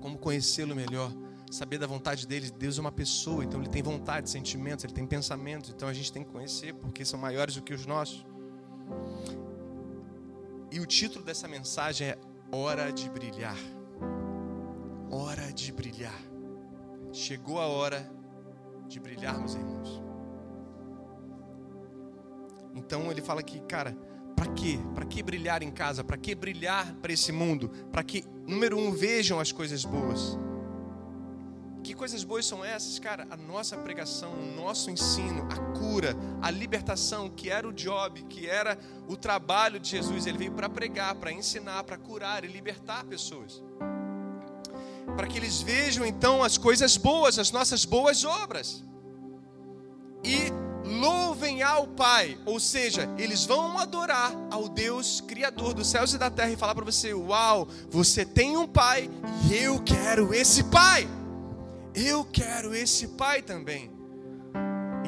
como 0.00 0.16
conhecê-lo 0.16 0.74
melhor, 0.74 1.12
saber 1.50 1.76
da 1.76 1.86
vontade 1.86 2.26
dele. 2.26 2.50
Deus 2.50 2.78
é 2.78 2.80
uma 2.80 2.92
pessoa, 2.92 3.44
então 3.44 3.60
ele 3.60 3.68
tem 3.68 3.82
vontade, 3.82 4.30
sentimentos, 4.30 4.86
ele 4.86 4.94
tem 4.94 5.06
pensamentos. 5.06 5.68
Então 5.68 5.86
a 5.86 5.92
gente 5.92 6.10
tem 6.10 6.24
que 6.24 6.30
conhecer 6.30 6.72
porque 6.72 7.04
são 7.04 7.20
maiores 7.20 7.56
do 7.56 7.62
que 7.62 7.74
os 7.74 7.84
nossos. 7.84 8.24
E 10.72 10.80
o 10.80 10.86
título 10.86 11.22
dessa 11.22 11.46
mensagem 11.46 12.08
é 12.08 12.18
Hora 12.50 12.90
de 12.90 13.06
Brilhar. 13.10 13.58
Hora 15.10 15.52
de 15.52 15.70
brilhar. 15.70 16.18
Chegou 17.12 17.60
a 17.60 17.66
hora 17.66 18.10
de 18.88 18.98
brilhar, 18.98 19.38
meus 19.38 19.54
irmãos. 19.54 20.02
Então 22.74 23.10
ele 23.10 23.20
fala 23.20 23.42
que, 23.42 23.60
cara, 23.60 23.94
para 24.34 24.50
quê? 24.54 24.78
Para 24.94 25.04
que 25.04 25.22
brilhar 25.22 25.62
em 25.62 25.70
casa? 25.70 26.02
Para 26.02 26.16
que 26.16 26.34
brilhar 26.34 26.94
para 27.02 27.12
esse 27.12 27.32
mundo? 27.32 27.68
Para 27.92 28.02
que, 28.02 28.24
número 28.48 28.78
um, 28.78 28.92
vejam 28.92 29.38
as 29.38 29.52
coisas 29.52 29.84
boas. 29.84 30.38
Que 31.82 31.94
coisas 31.94 32.22
boas 32.22 32.46
são 32.46 32.64
essas, 32.64 32.98
cara? 32.98 33.26
A 33.28 33.36
nossa 33.36 33.76
pregação, 33.76 34.32
o 34.32 34.54
nosso 34.54 34.88
ensino, 34.88 35.48
a 35.50 35.78
cura, 35.78 36.16
a 36.40 36.50
libertação, 36.50 37.28
que 37.28 37.50
era 37.50 37.68
o 37.68 37.72
job, 37.72 38.22
que 38.24 38.48
era 38.48 38.78
o 39.08 39.16
trabalho 39.16 39.80
de 39.80 39.88
Jesus. 39.88 40.26
Ele 40.26 40.38
veio 40.38 40.52
para 40.52 40.68
pregar, 40.68 41.14
para 41.16 41.32
ensinar, 41.32 41.82
para 41.82 41.98
curar 41.98 42.44
e 42.44 42.46
libertar 42.46 43.04
pessoas. 43.04 43.60
Para 45.16 45.26
que 45.26 45.36
eles 45.36 45.60
vejam 45.60 46.06
então 46.06 46.42
as 46.42 46.56
coisas 46.56 46.96
boas, 46.96 47.38
as 47.38 47.50
nossas 47.50 47.84
boas 47.84 48.24
obras. 48.24 48.84
E 50.22 50.52
louvem 50.84 51.62
ao 51.62 51.88
Pai, 51.88 52.38
ou 52.46 52.60
seja, 52.60 53.08
eles 53.18 53.44
vão 53.44 53.76
adorar 53.76 54.32
ao 54.50 54.68
Deus 54.68 55.20
Criador 55.20 55.74
dos 55.74 55.88
céus 55.88 56.12
e 56.12 56.18
da 56.18 56.30
terra 56.30 56.52
e 56.52 56.56
falar 56.56 56.76
para 56.76 56.84
você: 56.84 57.12
Uau, 57.12 57.66
você 57.90 58.24
tem 58.24 58.56
um 58.56 58.68
Pai 58.68 59.10
e 59.50 59.56
eu 59.56 59.82
quero 59.82 60.32
esse 60.32 60.62
Pai. 60.64 61.08
Eu 61.94 62.24
quero 62.24 62.74
esse 62.74 63.08
pai 63.08 63.42
também. 63.42 63.90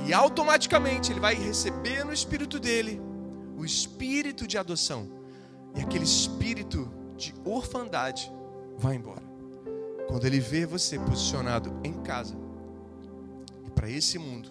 E 0.07 0.13
automaticamente 0.13 1.13
ele 1.13 1.21
vai 1.21 1.35
receber 1.35 2.05
no 2.05 2.13
espírito 2.13 2.59
dele 2.61 3.01
o 3.57 3.65
espírito 3.65 4.47
de 4.47 4.59
adoção. 4.59 5.09
E 5.75 5.81
aquele 5.81 6.05
espírito 6.05 6.91
de 7.17 7.35
orfandade 7.45 8.31
vai 8.77 8.97
embora. 8.97 9.23
Quando 10.09 10.27
ele 10.27 10.41
vê 10.41 10.67
você 10.67 10.99
posicionado 10.99 11.73
em 11.83 11.95
casa 12.03 12.37
e 13.65 13.71
para 13.71 13.89
esse 13.89 14.19
mundo, 14.19 14.51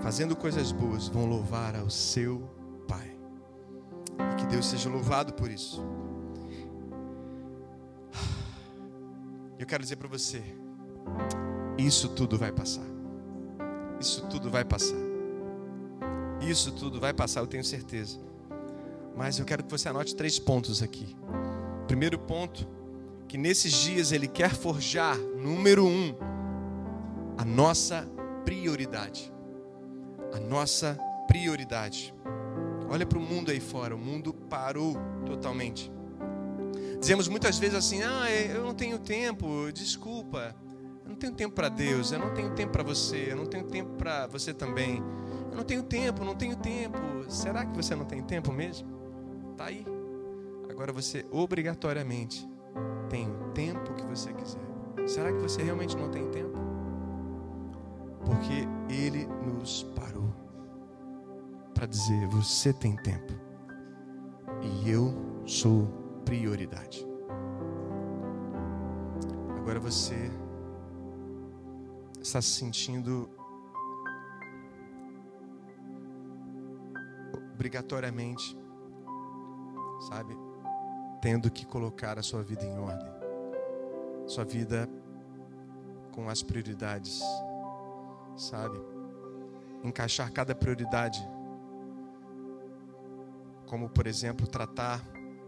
fazendo 0.00 0.36
coisas 0.36 0.70
boas, 0.70 1.08
vão 1.08 1.26
louvar 1.26 1.74
ao 1.74 1.90
seu 1.90 2.48
Pai. 2.86 3.18
E 4.32 4.34
que 4.36 4.46
Deus 4.46 4.66
seja 4.66 4.88
louvado 4.88 5.32
por 5.32 5.50
isso. 5.50 5.84
Eu 9.58 9.66
quero 9.66 9.82
dizer 9.82 9.96
para 9.96 10.06
você, 10.06 10.42
isso 11.78 12.08
tudo 12.08 12.38
vai 12.38 12.52
passar. 12.52 12.84
Isso 14.00 14.26
tudo 14.26 14.50
vai 14.50 14.64
passar. 14.64 14.96
Isso 16.40 16.72
tudo 16.72 17.00
vai 17.00 17.12
passar, 17.12 17.40
eu 17.40 17.46
tenho 17.46 17.64
certeza. 17.64 18.18
Mas 19.16 19.38
eu 19.38 19.44
quero 19.44 19.64
que 19.64 19.70
você 19.70 19.88
anote 19.88 20.14
três 20.14 20.38
pontos 20.38 20.82
aqui. 20.82 21.16
Primeiro 21.86 22.18
ponto, 22.18 22.68
que 23.26 23.38
nesses 23.38 23.72
dias 23.72 24.12
Ele 24.12 24.28
quer 24.28 24.54
forjar, 24.54 25.16
número 25.16 25.86
um, 25.86 26.14
a 27.38 27.44
nossa 27.44 28.06
prioridade. 28.44 29.32
A 30.34 30.40
nossa 30.40 30.98
prioridade. 31.26 32.14
Olha 32.88 33.06
para 33.06 33.18
o 33.18 33.22
mundo 33.22 33.50
aí 33.50 33.60
fora, 33.60 33.94
o 33.94 33.98
mundo 33.98 34.32
parou 34.32 34.96
totalmente. 35.24 35.90
Dizemos 37.00 37.28
muitas 37.28 37.58
vezes 37.58 37.74
assim: 37.74 38.02
ah, 38.02 38.30
eu 38.30 38.64
não 38.64 38.74
tenho 38.74 38.98
tempo, 38.98 39.70
desculpa. 39.72 40.54
Eu 41.06 41.10
não 41.10 41.16
tenho 41.16 41.32
tempo 41.32 41.54
para 41.54 41.68
Deus, 41.68 42.10
eu 42.10 42.18
não 42.18 42.34
tenho 42.34 42.50
tempo 42.50 42.72
para 42.72 42.82
você, 42.82 43.28
eu 43.30 43.36
não 43.36 43.46
tenho 43.46 43.64
tempo 43.64 43.90
para 43.92 44.26
você 44.26 44.52
também. 44.52 45.00
Eu 45.52 45.56
não 45.56 45.62
tenho 45.62 45.84
tempo, 45.84 46.24
não 46.24 46.34
tenho 46.34 46.56
tempo. 46.56 46.98
Será 47.28 47.64
que 47.64 47.76
você 47.76 47.94
não 47.94 48.04
tem 48.04 48.20
tempo 48.24 48.52
mesmo? 48.52 48.88
Tá 49.56 49.66
aí. 49.66 49.86
Agora 50.68 50.92
você 50.92 51.24
obrigatoriamente 51.30 52.46
tem 53.08 53.30
o 53.30 53.52
tempo 53.52 53.94
que 53.94 54.04
você 54.04 54.32
quiser. 54.32 54.60
Será 55.06 55.32
que 55.32 55.38
você 55.38 55.62
realmente 55.62 55.96
não 55.96 56.10
tem 56.10 56.28
tempo? 56.30 56.58
Porque 58.24 58.66
ele 58.92 59.26
nos 59.26 59.84
parou 59.94 60.34
para 61.72 61.86
dizer: 61.86 62.26
você 62.26 62.72
tem 62.72 62.96
tempo 62.96 63.32
e 64.60 64.90
eu 64.90 65.14
sou 65.46 65.86
prioridade. 66.24 67.06
Agora 69.56 69.78
você 69.78 70.30
está 72.26 72.42
se 72.42 72.50
sentindo 72.50 73.30
obrigatoriamente, 77.54 78.58
sabe, 80.08 80.36
tendo 81.22 81.48
que 81.50 81.64
colocar 81.64 82.18
a 82.18 82.22
sua 82.24 82.42
vida 82.42 82.64
em 82.64 82.76
ordem, 82.78 83.08
sua 84.26 84.44
vida 84.44 84.88
com 86.10 86.28
as 86.28 86.42
prioridades, 86.42 87.22
sabe, 88.36 88.76
encaixar 89.84 90.32
cada 90.32 90.52
prioridade, 90.52 91.24
como 93.66 93.88
por 93.88 94.08
exemplo 94.08 94.48
tratar 94.48 95.00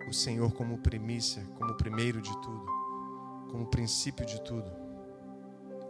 o 0.08 0.12
Senhor 0.12 0.52
como 0.52 0.78
primícia, 0.78 1.44
como 1.58 1.74
primeiro 1.74 2.22
de 2.22 2.32
tudo, 2.40 2.66
como 3.50 3.66
princípio 3.66 4.24
de 4.24 4.40
tudo. 4.42 4.87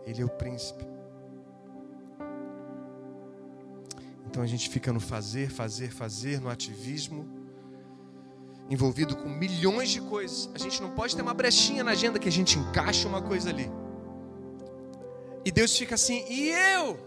Ele 0.09 0.23
é 0.23 0.25
o 0.25 0.29
príncipe. 0.29 0.87
Então 4.27 4.43
a 4.43 4.47
gente 4.47 4.71
fica 4.71 4.91
no 4.91 5.00
fazer, 5.00 5.50
fazer, 5.50 5.91
fazer, 5.91 6.41
no 6.41 6.49
ativismo, 6.49 7.29
envolvido 8.71 9.15
com 9.15 9.29
milhões 9.29 9.91
de 9.91 10.00
coisas. 10.00 10.49
A 10.55 10.59
gente 10.59 10.81
não 10.81 10.91
pode 10.91 11.15
ter 11.15 11.21
uma 11.21 11.35
brechinha 11.35 11.85
na 11.85 11.91
agenda 11.91 12.19
que 12.19 12.29
a 12.29 12.33
gente 12.33 12.59
encaixa 12.59 13.07
uma 13.07 13.21
coisa 13.21 13.50
ali. 13.50 13.71
E 15.45 15.50
Deus 15.50 15.77
fica 15.77 15.95
assim: 15.95 16.25
e 16.31 16.49
eu? 16.49 16.99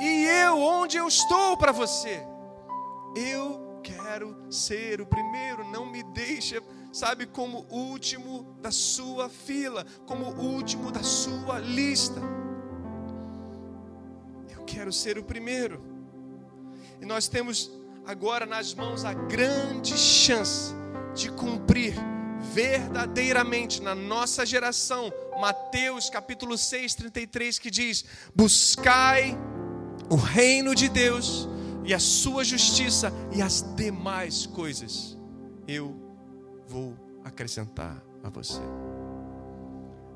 E 0.00 0.24
eu, 0.42 0.58
onde 0.58 0.96
eu 0.96 1.06
estou 1.06 1.56
para 1.56 1.70
você? 1.70 2.20
Eu 3.14 3.80
quero 3.82 4.36
ser 4.50 5.00
o 5.00 5.06
primeiro, 5.06 5.70
não 5.70 5.86
me 5.86 6.02
deixa 6.02 6.60
sabe, 6.92 7.26
como 7.26 7.66
último 7.70 8.56
da 8.60 8.70
sua 8.70 9.28
fila, 9.28 9.84
como 10.06 10.26
último 10.26 10.90
da 10.90 11.02
sua 11.02 11.58
lista. 11.58 12.20
Eu 14.50 14.64
quero 14.64 14.92
ser 14.92 15.18
o 15.18 15.24
primeiro. 15.24 15.82
E 17.00 17.06
nós 17.06 17.28
temos 17.28 17.70
agora 18.06 18.46
nas 18.46 18.74
mãos 18.74 19.04
a 19.04 19.12
grande 19.12 19.96
chance 19.96 20.74
de 21.14 21.30
cumprir 21.30 21.94
verdadeiramente 22.52 23.82
na 23.82 23.94
nossa 23.94 24.46
geração, 24.46 25.12
Mateus 25.40 26.08
capítulo 26.08 26.56
6, 26.56 26.94
33, 26.94 27.58
que 27.58 27.70
diz: 27.70 28.04
Buscai 28.34 29.36
o 30.10 30.16
reino 30.16 30.74
de 30.74 30.88
Deus 30.88 31.48
e 31.84 31.92
a 31.92 31.98
sua 31.98 32.44
justiça, 32.44 33.12
e 33.34 33.42
as 33.42 33.62
demais 33.76 34.46
coisas 34.46 35.16
eu 35.66 36.07
vou 36.68 36.94
acrescentar 37.24 38.00
a 38.22 38.28
você. 38.28 38.60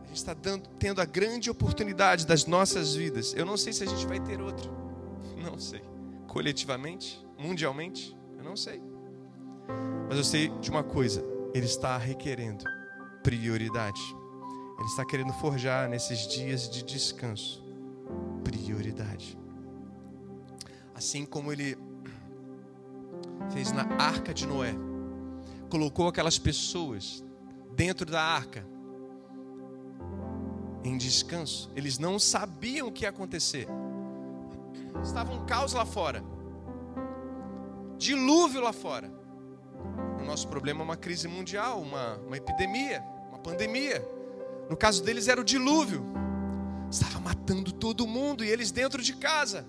A 0.05 0.07
gente 0.07 0.17
está 0.17 0.35
dando, 0.35 0.69
tendo 0.79 1.01
a 1.01 1.05
grande 1.05 1.51
oportunidade 1.51 2.27
das 2.27 2.45
nossas 2.45 2.95
vidas. 2.95 3.35
Eu 3.35 3.47
não 3.47 3.57
sei 3.57 3.73
se 3.73 3.83
a 3.83 3.87
gente 3.87 4.07
vai 4.07 4.21
ter 4.21 4.41
outra. 4.41 4.71
Não 5.43 5.59
sei. 5.59 5.83
Coletivamente, 6.29 7.21
mundialmente, 7.37 8.17
eu 8.39 8.45
não 8.45 8.57
sei. 8.57 8.81
Mas 10.09 10.17
eu 10.17 10.23
sei 10.25 10.49
de 10.61 10.71
uma 10.71 10.85
coisa: 10.85 11.23
Ele 11.53 11.67
está 11.67 11.99
requerendo 11.99 12.65
prioridade. 13.25 14.01
Ele 14.79 14.89
está 14.89 15.05
querendo 15.05 15.33
forjar 15.35 15.89
nesses 15.89 16.29
dias 16.29 16.71
de 16.71 16.85
descanso 16.85 17.63
prioridade. 18.45 19.39
Assim 20.95 21.25
como 21.25 21.53
Ele 21.53 21.77
fez 23.53 23.73
na 23.73 23.83
arca 23.99 24.33
de 24.33 24.47
Noé, 24.47 24.75
colocou 25.73 26.07
aquelas 26.07 26.39
pessoas 26.39 27.25
dentro 27.75 28.05
da 28.05 28.23
arca 28.23 28.63
em 30.85 30.99
descanso. 30.99 31.71
Eles 31.75 31.99
não 31.99 32.19
sabiam 32.19 32.89
o 32.89 32.93
que 32.93 33.05
ia 33.05 33.09
acontecer. 33.09 33.67
Estava 35.03 35.33
um 35.33 35.47
caos 35.47 35.73
lá 35.73 35.87
fora. 35.87 36.23
Dilúvio 37.97 38.61
lá 38.61 38.75
fora. 38.75 39.11
O 40.21 40.25
nosso 40.27 40.47
problema 40.47 40.83
é 40.83 40.85
uma 40.85 40.97
crise 40.97 41.27
mundial, 41.27 41.81
uma, 41.81 42.19
uma 42.19 42.37
epidemia, 42.37 43.03
uma 43.31 43.39
pandemia. 43.39 44.07
No 44.69 44.77
caso 44.77 45.03
deles 45.03 45.27
era 45.27 45.41
o 45.41 45.45
dilúvio. 45.45 46.05
Estava 46.91 47.19
matando 47.19 47.73
todo 47.73 48.07
mundo 48.07 48.45
e 48.45 48.49
eles 48.51 48.71
dentro 48.71 49.03
de 49.03 49.17
casa. 49.17 49.67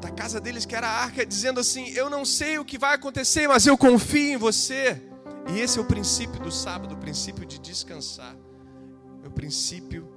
Da 0.00 0.10
casa 0.10 0.40
deles 0.40 0.66
que 0.66 0.74
era 0.74 0.86
a 0.86 1.04
arca, 1.04 1.24
dizendo 1.24 1.60
assim: 1.60 1.88
Eu 1.90 2.10
não 2.10 2.24
sei 2.24 2.58
o 2.58 2.64
que 2.64 2.78
vai 2.78 2.94
acontecer, 2.94 3.48
mas 3.48 3.66
eu 3.66 3.76
confio 3.78 4.34
em 4.34 4.36
você. 4.36 5.02
E 5.48 5.60
esse 5.60 5.78
é 5.78 5.82
o 5.82 5.84
princípio 5.84 6.40
do 6.40 6.50
sábado, 6.50 6.94
o 6.94 6.98
princípio 6.98 7.46
de 7.46 7.58
descansar. 7.58 8.36
É 9.24 9.28
o 9.28 9.30
princípio 9.30 10.16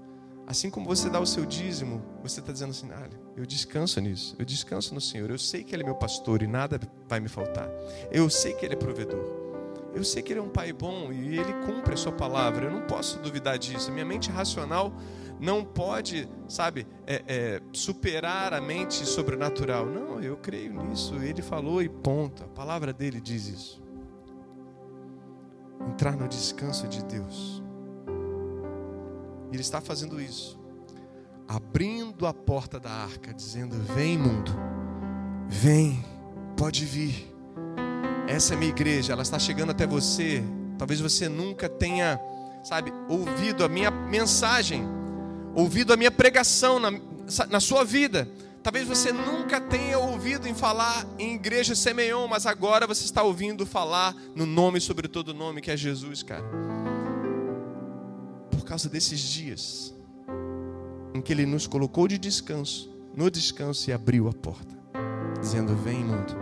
Assim 0.49 0.71
como 0.71 0.87
você 0.87 1.11
dá 1.11 1.19
o 1.19 1.27
seu 1.27 1.45
dízimo, 1.45 2.01
você 2.23 2.39
está 2.39 2.51
dizendo 2.51 2.71
assim: 2.71 2.89
olha, 2.91 3.21
eu 3.37 3.45
descanso 3.45 4.01
nisso, 4.01 4.35
eu 4.39 4.43
descanso 4.43 4.95
no 4.95 4.99
Senhor. 4.99 5.29
Eu 5.29 5.37
sei 5.37 5.63
que 5.63 5.75
Ele 5.75 5.83
é 5.83 5.85
meu 5.85 5.93
pastor 5.93 6.41
e 6.41 6.47
nada 6.47 6.79
vai 7.07 7.19
me 7.19 7.29
faltar. 7.29 7.69
Eu 8.11 8.27
sei 8.31 8.53
que 8.53 8.65
Ele 8.65 8.73
é 8.73 8.75
provedor. 8.75 9.23
Eu 9.93 10.03
sei 10.03 10.23
que 10.23 10.33
Ele 10.33 10.39
é 10.39 10.41
um 10.41 10.49
Pai 10.49 10.73
bom 10.73 11.13
e 11.13 11.37
Ele 11.37 11.53
cumpre 11.67 11.93
a 11.93 11.97
Sua 11.97 12.11
palavra. 12.11 12.65
Eu 12.65 12.71
não 12.71 12.81
posso 12.87 13.19
duvidar 13.19 13.59
disso. 13.59 13.91
Minha 13.91 14.05
mente 14.05 14.31
racional 14.31 14.91
não 15.39 15.63
pode, 15.63 16.27
sabe, 16.47 16.85
é, 17.07 17.23
é, 17.27 17.61
superar 17.71 18.53
a 18.53 18.59
mente 18.59 19.05
sobrenatural. 19.05 19.85
Não, 19.85 20.19
eu 20.21 20.35
creio 20.37 20.73
nisso. 20.73 21.15
Ele 21.15 21.41
falou 21.41 21.81
e 21.81 21.87
ponto. 21.87 22.43
A 22.43 22.47
palavra 22.47 22.91
dele 22.91 23.21
diz 23.21 23.47
isso. 23.47 23.83
Entrar 25.87 26.17
no 26.17 26.27
descanso 26.27 26.87
de 26.87 27.03
Deus. 27.05 27.63
Ele 29.51 29.61
está 29.61 29.81
fazendo 29.81 30.21
isso, 30.21 30.59
abrindo 31.47 32.27
a 32.27 32.33
porta 32.33 32.79
da 32.79 32.91
arca, 32.91 33.33
dizendo: 33.33 33.75
Vem, 33.95 34.17
mundo, 34.17 34.51
vem, 35.47 36.03
pode 36.55 36.85
vir. 36.85 37.33
Essa 38.27 38.53
é 38.53 38.55
a 38.55 38.59
minha 38.59 38.69
igreja, 38.69 39.13
ela 39.13 39.23
está 39.23 39.39
chegando 39.39 39.71
até 39.71 39.87
você. 39.87 40.43
Talvez 40.77 41.01
você 41.01 41.27
nunca 41.27 41.67
tenha, 41.67 42.19
sabe, 42.63 42.93
ouvido 43.09 43.65
a 43.65 43.67
minha 43.67 43.89
mensagem, 43.89 44.87
ouvido 45.55 45.93
a 45.93 45.97
minha 45.97 46.11
pregação 46.11 46.79
na, 46.79 46.91
na 47.49 47.59
sua 47.59 47.83
vida. 47.83 48.27
Talvez 48.61 48.87
você 48.87 49.11
nunca 49.11 49.61
tenha 49.61 49.97
ouvido 49.97 50.47
em 50.47 50.53
falar 50.53 51.05
em 51.17 51.35
igreja 51.35 51.75
Semeion, 51.75 52.27
mas 52.27 52.45
agora 52.45 52.85
você 52.85 53.05
está 53.05 53.23
ouvindo 53.23 53.65
falar 53.65 54.13
no 54.35 54.45
nome 54.45 54.81
sobre 54.81 55.07
todo 55.07 55.33
nome 55.33 55.61
que 55.61 55.71
é 55.71 55.77
Jesus, 55.77 56.23
cara 56.23 56.45
causa 58.69 58.87
desses 58.87 59.19
dias 59.19 59.95
em 61.11 61.19
que 61.21 61.33
Ele 61.33 61.47
nos 61.47 61.65
colocou 61.65 62.07
de 62.07 62.19
descanso, 62.19 62.87
no 63.15 63.31
descanso 63.31 63.89
e 63.89 63.93
abriu 63.93 64.29
a 64.29 64.31
porta, 64.31 64.77
dizendo: 65.41 65.75
Vem, 65.75 66.05
mundo. 66.05 66.37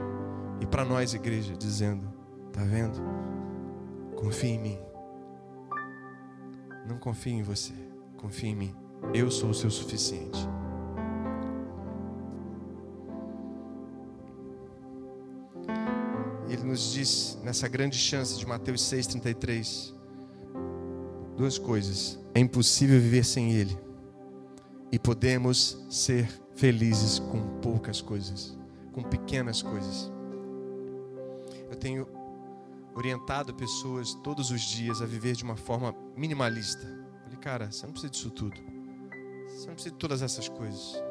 E 0.59 0.65
para 0.65 0.83
nós, 0.83 1.13
igreja, 1.13 1.55
dizendo: 1.57 2.13
Tá 2.51 2.61
vendo? 2.65 3.01
Confie 4.17 4.49
em 4.49 4.59
mim. 4.59 4.79
Não 6.85 6.97
confie 6.97 7.31
em 7.31 7.43
você, 7.43 7.73
confie 8.17 8.47
em 8.49 8.55
mim. 8.55 8.75
Eu 9.13 9.31
sou 9.31 9.49
o 9.49 9.53
seu 9.53 9.69
suficiente. 9.69 10.39
Ele 16.49 16.63
nos 16.63 16.93
diz 16.93 17.37
nessa 17.43 17.67
grande 17.67 17.97
chance 17.97 18.37
de 18.37 18.45
Mateus 18.45 18.81
6,33 18.81 19.97
duas 21.37 21.57
coisas: 21.57 22.19
é 22.33 22.39
impossível 22.39 22.99
viver 22.99 23.23
sem 23.23 23.53
Ele, 23.53 23.77
e 24.91 24.97
podemos 24.97 25.85
ser 25.89 26.27
felizes 26.55 27.19
com 27.19 27.59
poucas 27.59 28.01
coisas, 28.01 28.57
com 28.91 29.03
pequenas 29.03 29.61
coisas. 29.61 30.11
Eu 31.69 31.75
tenho 31.75 32.07
orientado 32.95 33.53
pessoas 33.53 34.15
todos 34.23 34.49
os 34.49 34.61
dias 34.61 35.01
a 35.01 35.05
viver 35.05 35.35
de 35.35 35.43
uma 35.43 35.55
forma 35.55 35.93
minimalista. 36.15 36.87
Falei, 37.23 37.37
cara, 37.37 37.71
você 37.71 37.85
não 37.85 37.91
precisa 37.91 38.11
disso 38.11 38.31
tudo. 38.31 38.76
Você 39.57 39.67
não 39.67 39.73
precisa 39.73 39.93
de 39.93 39.99
todas 39.99 40.21
essas 40.21 40.47
coisas. 40.47 41.01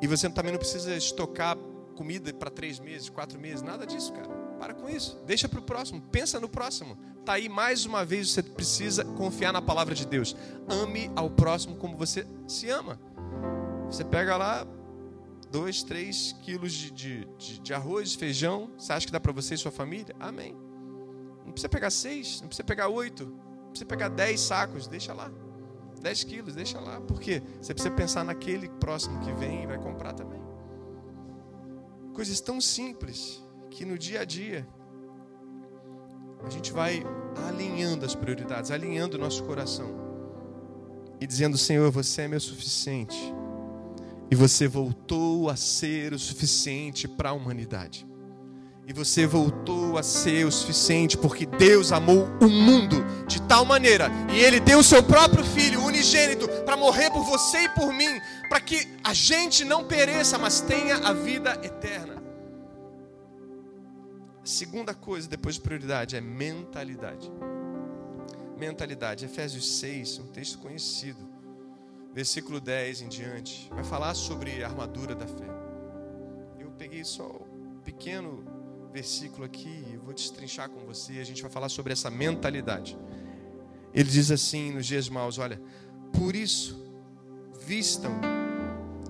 E 0.00 0.06
você 0.06 0.30
também 0.30 0.52
não 0.52 0.58
precisa 0.58 0.94
estocar 0.94 1.56
comida 1.96 2.32
para 2.32 2.48
três 2.48 2.78
meses, 2.78 3.08
quatro 3.08 3.40
meses, 3.40 3.60
nada 3.62 3.84
disso, 3.84 4.12
cara. 4.12 4.28
Para 4.60 4.72
com 4.72 4.88
isso. 4.88 5.18
Deixa 5.26 5.48
para 5.48 5.58
o 5.58 5.62
próximo. 5.62 6.00
Pensa 6.12 6.38
no 6.38 6.48
próximo. 6.48 6.96
Tá 7.24 7.32
aí 7.32 7.48
mais 7.48 7.84
uma 7.84 8.04
vez 8.04 8.30
você 8.30 8.42
precisa 8.42 9.04
confiar 9.04 9.52
na 9.52 9.60
palavra 9.60 9.94
de 9.94 10.06
Deus. 10.06 10.36
Ame 10.68 11.10
ao 11.16 11.28
próximo 11.28 11.76
como 11.76 11.96
você 11.96 12.24
se 12.46 12.70
ama. 12.70 13.00
Você 13.90 14.04
pega 14.04 14.36
lá 14.36 14.64
dois, 15.50 15.82
três 15.82 16.36
quilos 16.42 16.72
de, 16.72 16.90
de, 16.92 17.24
de, 17.36 17.58
de 17.58 17.74
arroz, 17.74 18.14
feijão. 18.14 18.70
Você 18.78 18.92
acha 18.92 19.06
que 19.06 19.12
dá 19.12 19.18
para 19.18 19.32
você 19.32 19.54
e 19.54 19.58
sua 19.58 19.72
família? 19.72 20.14
Amém. 20.20 20.54
Não 21.44 21.50
precisa 21.52 21.68
pegar 21.68 21.90
seis, 21.90 22.40
não 22.40 22.48
precisa 22.48 22.64
pegar 22.64 22.88
oito, 22.88 23.24
não 23.26 23.70
precisa 23.70 23.86
pegar 23.86 24.08
dez 24.08 24.40
sacos. 24.40 24.86
Deixa 24.86 25.12
lá. 25.12 25.30
Dez 26.00 26.22
quilos, 26.24 26.54
deixa 26.54 26.78
lá. 26.80 27.00
Por 27.00 27.20
quê? 27.20 27.42
Você 27.60 27.72
precisa 27.74 27.94
pensar 27.94 28.24
naquele 28.24 28.68
próximo 28.68 29.20
que 29.20 29.32
vem 29.32 29.64
e 29.64 29.66
vai 29.66 29.78
comprar 29.78 30.12
também. 30.12 30.40
Coisas 32.14 32.40
tão 32.40 32.60
simples 32.60 33.42
que 33.70 33.84
no 33.84 33.98
dia 33.98 34.20
a 34.20 34.24
dia 34.24 34.66
a 36.44 36.50
gente 36.50 36.72
vai 36.72 37.02
alinhando 37.46 38.04
as 38.04 38.14
prioridades, 38.14 38.70
alinhando 38.70 39.16
o 39.16 39.20
nosso 39.20 39.42
coração 39.44 40.06
e 41.20 41.26
dizendo: 41.26 41.58
Senhor, 41.58 41.90
você 41.90 42.22
é 42.22 42.28
meu 42.28 42.40
suficiente. 42.40 43.16
E 44.30 44.34
você 44.34 44.66
voltou 44.66 45.48
a 45.48 45.56
ser 45.56 46.12
o 46.12 46.18
suficiente 46.18 47.06
para 47.06 47.30
a 47.30 47.32
humanidade. 47.32 48.06
E 48.88 48.92
você 48.92 49.26
voltou 49.26 49.98
a 49.98 50.02
ser 50.02 50.46
o 50.46 50.52
suficiente 50.52 51.18
porque 51.18 51.44
Deus 51.44 51.90
amou 51.90 52.28
o 52.40 52.48
mundo 52.48 53.04
de 53.26 53.42
tal 53.42 53.64
maneira 53.64 54.08
e 54.32 54.38
Ele 54.38 54.60
deu 54.60 54.78
o 54.78 54.84
seu 54.84 55.02
próprio 55.02 55.44
Filho 55.44 55.82
unigênito 55.82 56.46
para 56.64 56.76
morrer 56.76 57.10
por 57.10 57.24
você 57.24 57.64
e 57.64 57.68
por 57.70 57.92
mim, 57.92 58.20
para 58.48 58.60
que 58.60 58.86
a 59.02 59.12
gente 59.12 59.64
não 59.64 59.84
pereça, 59.84 60.38
mas 60.38 60.60
tenha 60.60 60.98
a 60.98 61.12
vida 61.12 61.58
eterna. 61.64 62.22
A 64.40 64.46
segunda 64.46 64.94
coisa, 64.94 65.28
depois 65.28 65.56
de 65.56 65.62
prioridade, 65.62 66.14
é 66.14 66.20
mentalidade. 66.20 67.28
Mentalidade. 68.56 69.24
Efésios 69.24 69.78
6, 69.80 70.20
um 70.20 70.26
texto 70.28 70.60
conhecido. 70.60 71.28
Versículo 72.14 72.60
10 72.60 73.00
em 73.00 73.08
diante. 73.08 73.68
Vai 73.74 73.82
falar 73.82 74.14
sobre 74.14 74.62
a 74.62 74.68
armadura 74.68 75.16
da 75.16 75.26
fé. 75.26 75.48
Eu 76.56 76.70
peguei 76.70 77.04
só 77.04 77.26
um 77.26 77.80
pequeno 77.80 78.55
versículo 78.96 79.44
aqui 79.44 79.84
e 79.92 79.96
vou 79.96 80.14
destrinchar 80.14 80.68
com 80.70 80.80
você. 80.86 81.18
A 81.18 81.24
gente 81.24 81.42
vai 81.42 81.50
falar 81.50 81.68
sobre 81.68 81.92
essa 81.92 82.10
mentalidade. 82.10 82.96
Ele 83.92 84.08
diz 84.08 84.30
assim 84.30 84.72
nos 84.72 84.86
dias 84.86 85.08
maus: 85.08 85.38
Olha, 85.38 85.60
por 86.18 86.34
isso, 86.34 86.82
vistam 87.60 88.12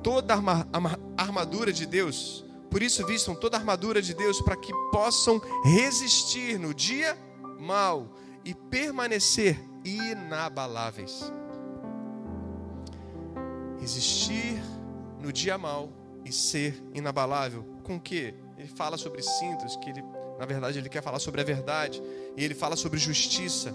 toda 0.02 0.34
a 0.34 1.22
armadura 1.22 1.72
de 1.72 1.86
Deus 1.86 2.44
por 2.70 2.82
isso, 2.82 3.06
vistam 3.06 3.34
toda 3.34 3.56
a 3.56 3.60
armadura 3.60 4.02
de 4.02 4.12
Deus 4.12 4.40
para 4.42 4.56
que 4.56 4.72
possam 4.92 5.40
resistir 5.64 6.58
no 6.58 6.74
dia 6.74 7.16
mal 7.58 8.12
e 8.44 8.52
permanecer 8.54 9.58
inabaláveis. 9.84 11.32
Resistir 13.80 14.60
no 15.20 15.32
dia 15.32 15.56
mal 15.56 15.90
e 16.24 16.32
ser 16.32 16.84
inabalável. 16.92 17.64
Com 17.82 17.98
que? 17.98 18.34
Ele 18.56 18.68
fala 18.68 18.96
sobre 18.96 19.22
cintos 19.22 19.76
que 19.76 19.90
ele 19.90 20.02
Na 20.38 20.46
verdade, 20.46 20.78
ele 20.78 20.88
quer 20.88 21.02
falar 21.02 21.18
sobre 21.18 21.40
a 21.40 21.44
verdade. 21.44 22.02
E 22.36 22.44
ele 22.44 22.54
fala 22.54 22.76
sobre 22.76 22.98
justiça. 22.98 23.74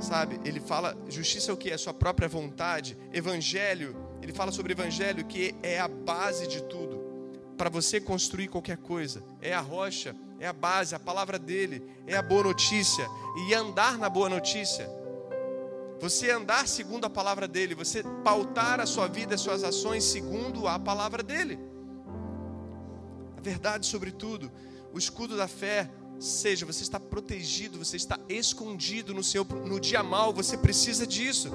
Sabe? 0.00 0.40
Ele 0.44 0.60
fala, 0.60 0.96
justiça 1.08 1.50
é 1.50 1.54
o 1.54 1.56
que? 1.56 1.70
É 1.70 1.74
a 1.74 1.78
sua 1.78 1.92
própria 1.92 2.28
vontade. 2.28 2.96
Evangelho, 3.12 3.96
ele 4.22 4.32
fala 4.32 4.52
sobre 4.52 4.72
evangelho 4.72 5.24
que 5.24 5.54
é 5.62 5.78
a 5.78 5.88
base 5.88 6.46
de 6.46 6.62
tudo. 6.62 6.98
Para 7.56 7.68
você 7.68 8.00
construir 8.00 8.48
qualquer 8.48 8.76
coisa. 8.76 9.24
É 9.42 9.52
a 9.52 9.60
rocha, 9.60 10.14
é 10.38 10.46
a 10.46 10.52
base, 10.52 10.94
a 10.94 11.00
palavra 11.00 11.38
dele, 11.38 11.82
é 12.06 12.16
a 12.16 12.22
boa 12.22 12.44
notícia. 12.44 13.04
E 13.48 13.54
andar 13.54 13.98
na 13.98 14.08
boa 14.08 14.28
notícia. 14.28 14.88
Você 16.00 16.30
andar 16.30 16.68
segundo 16.68 17.06
a 17.06 17.10
palavra 17.10 17.48
dele, 17.48 17.74
você 17.74 18.04
pautar 18.22 18.78
a 18.78 18.86
sua 18.86 19.08
vida, 19.08 19.34
as 19.34 19.40
suas 19.40 19.64
ações 19.64 20.04
segundo 20.04 20.68
a 20.68 20.78
palavra 20.78 21.24
dele. 21.24 21.58
A 23.38 23.40
verdade 23.40 23.86
sobre 23.86 24.10
tudo, 24.10 24.50
o 24.92 24.98
escudo 24.98 25.36
da 25.36 25.46
fé, 25.46 25.88
seja 26.18 26.66
você 26.66 26.82
está 26.82 26.98
protegido, 26.98 27.78
você 27.78 27.96
está 27.96 28.18
escondido 28.28 29.14
no 29.14 29.22
seu 29.22 29.44
no 29.44 29.78
dia 29.78 30.02
mal, 30.02 30.32
você 30.32 30.56
precisa 30.58 31.06
disso. 31.06 31.48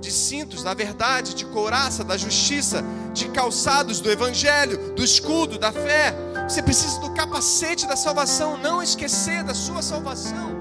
De 0.00 0.10
cintos 0.10 0.64
da 0.64 0.74
verdade, 0.74 1.34
de 1.34 1.44
couraça 1.44 2.02
da 2.02 2.16
justiça, 2.16 2.82
de 3.14 3.28
calçados 3.28 4.00
do 4.00 4.10
evangelho, 4.10 4.94
do 4.94 5.04
escudo 5.04 5.60
da 5.60 5.70
fé. 5.70 6.12
Você 6.48 6.60
precisa 6.60 6.98
do 6.98 7.14
capacete 7.14 7.86
da 7.86 7.94
salvação, 7.94 8.58
não 8.58 8.82
esquecer 8.82 9.44
da 9.44 9.54
sua 9.54 9.80
salvação. 9.80 10.58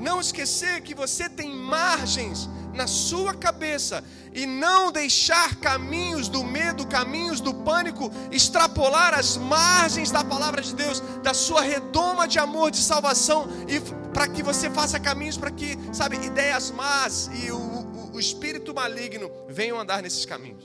Não 0.00 0.18
esquecer 0.18 0.80
que 0.80 0.94
você 0.94 1.28
tem 1.28 1.54
margens 1.54 2.48
na 2.76 2.86
sua 2.86 3.34
cabeça 3.34 4.04
e 4.32 4.46
não 4.46 4.92
deixar 4.92 5.56
caminhos 5.56 6.28
do 6.28 6.44
medo, 6.44 6.86
caminhos 6.86 7.40
do 7.40 7.54
pânico 7.54 8.10
extrapolar 8.30 9.14
as 9.14 9.36
margens 9.36 10.10
da 10.10 10.22
palavra 10.22 10.60
de 10.60 10.74
Deus, 10.74 11.00
da 11.22 11.32
sua 11.32 11.62
redoma 11.62 12.28
de 12.28 12.38
amor, 12.38 12.70
de 12.70 12.78
salvação 12.78 13.48
e 13.66 13.80
para 14.12 14.28
que 14.28 14.42
você 14.42 14.70
faça 14.70 15.00
caminhos 15.00 15.36
para 15.36 15.50
que, 15.50 15.76
sabe, 15.92 16.16
ideias 16.16 16.70
más 16.70 17.30
e 17.42 17.50
o, 17.50 17.58
o, 17.58 18.12
o 18.14 18.20
espírito 18.20 18.74
maligno 18.74 19.30
venham 19.48 19.80
andar 19.80 20.02
nesses 20.02 20.24
caminhos. 20.24 20.64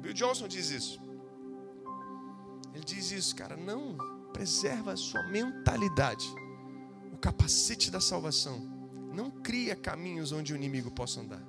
Bill 0.00 0.12
Johnson 0.12 0.48
diz 0.48 0.70
isso. 0.70 1.00
Ele 2.74 2.84
diz 2.84 3.12
isso, 3.12 3.34
cara, 3.36 3.56
não 3.56 3.96
preserva 4.32 4.92
a 4.92 4.96
sua 4.96 5.22
mentalidade, 5.24 6.26
o 7.12 7.18
capacete 7.18 7.90
da 7.90 8.00
salvação 8.00 8.79
não 9.12 9.30
cria 9.30 9.74
caminhos 9.74 10.32
onde 10.32 10.52
o 10.52 10.56
inimigo 10.56 10.90
possa 10.90 11.20
andar. 11.20 11.42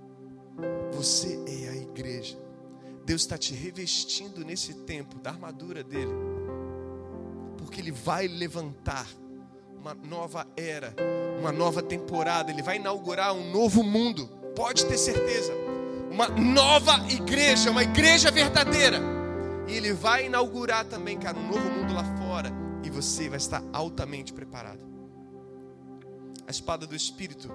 Você 0.93 1.39
é 1.47 1.69
a 1.69 1.75
igreja. 1.75 2.37
Deus 3.05 3.21
está 3.21 3.37
te 3.37 3.53
revestindo 3.53 4.43
nesse 4.45 4.73
tempo 4.73 5.17
da 5.19 5.31
armadura 5.31 5.83
dele, 5.83 6.11
porque 7.57 7.81
Ele 7.81 7.91
vai 7.91 8.27
levantar 8.27 9.07
uma 9.75 9.95
nova 9.95 10.45
era, 10.55 10.93
uma 11.39 11.51
nova 11.51 11.81
temporada, 11.81 12.51
Ele 12.51 12.61
vai 12.61 12.75
inaugurar 12.75 13.33
um 13.33 13.51
novo 13.51 13.83
mundo, 13.83 14.27
pode 14.55 14.85
ter 14.85 14.97
certeza, 14.97 15.51
uma 16.11 16.27
nova 16.27 17.03
igreja, 17.11 17.71
uma 17.71 17.81
igreja 17.81 18.29
verdadeira, 18.29 18.99
e 19.67 19.73
Ele 19.73 19.93
vai 19.93 20.27
inaugurar 20.27 20.85
também, 20.85 21.17
cara, 21.17 21.39
um 21.39 21.47
novo 21.47 21.69
mundo 21.71 21.95
lá 21.95 22.03
fora, 22.17 22.51
e 22.83 22.89
você 22.91 23.27
vai 23.27 23.37
estar 23.37 23.63
altamente 23.73 24.31
preparado 24.31 24.90
a 26.47 26.51
espada 26.51 26.85
do 26.85 26.95
Espírito. 26.95 27.49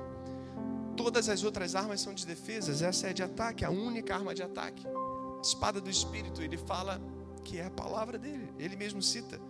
Todas 0.97 1.29
as 1.29 1.45
outras 1.45 1.75
armas 1.75 2.01
são 2.01 2.15
de 2.15 2.27
defesa, 2.27 2.87
essa 2.87 3.09
é 3.09 3.13
de 3.13 3.23
ataque, 3.23 3.65
a 3.65 3.71
única 3.71 4.15
arma 4.15 4.35
de 4.35 4.43
ataque. 4.43 4.87
A 4.87 5.41
espada 5.43 5.81
do 5.81 5.91
Espírito, 5.91 6.43
ele 6.43 6.57
fala 6.57 7.01
que 7.45 7.59
é 7.59 7.67
a 7.67 7.71
palavra 7.71 8.19
dele, 8.19 8.53
ele 8.59 8.77
mesmo 8.77 9.03
cita. 9.03 9.41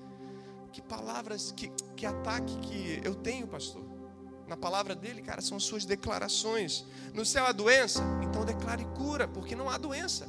Que 0.72 0.82
palavras, 0.82 1.52
que, 1.52 1.68
que 1.96 2.04
ataque 2.04 2.58
que 2.58 3.00
eu 3.02 3.14
tenho, 3.14 3.46
pastor? 3.46 3.82
Na 4.46 4.56
palavra 4.56 4.94
dele, 4.94 5.22
cara, 5.22 5.40
são 5.40 5.58
suas 5.58 5.84
declarações. 5.84 6.84
No 7.14 7.24
céu 7.24 7.46
há 7.46 7.52
doença, 7.52 8.02
então 8.22 8.44
declare 8.44 8.84
cura, 8.96 9.26
porque 9.26 9.56
não 9.56 9.70
há 9.70 9.78
doença. 9.78 10.28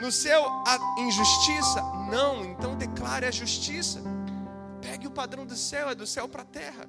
No 0.00 0.10
céu 0.12 0.44
há 0.66 1.00
injustiça, 1.00 1.82
não, 2.10 2.44
então 2.44 2.76
declare 2.76 3.26
a 3.26 3.30
justiça. 3.30 4.00
Pegue 4.80 5.06
o 5.06 5.10
padrão 5.10 5.46
do 5.46 5.56
céu, 5.56 5.88
é 5.88 5.94
do 5.94 6.06
céu 6.06 6.28
para 6.28 6.42
a 6.42 6.46
terra. 6.46 6.88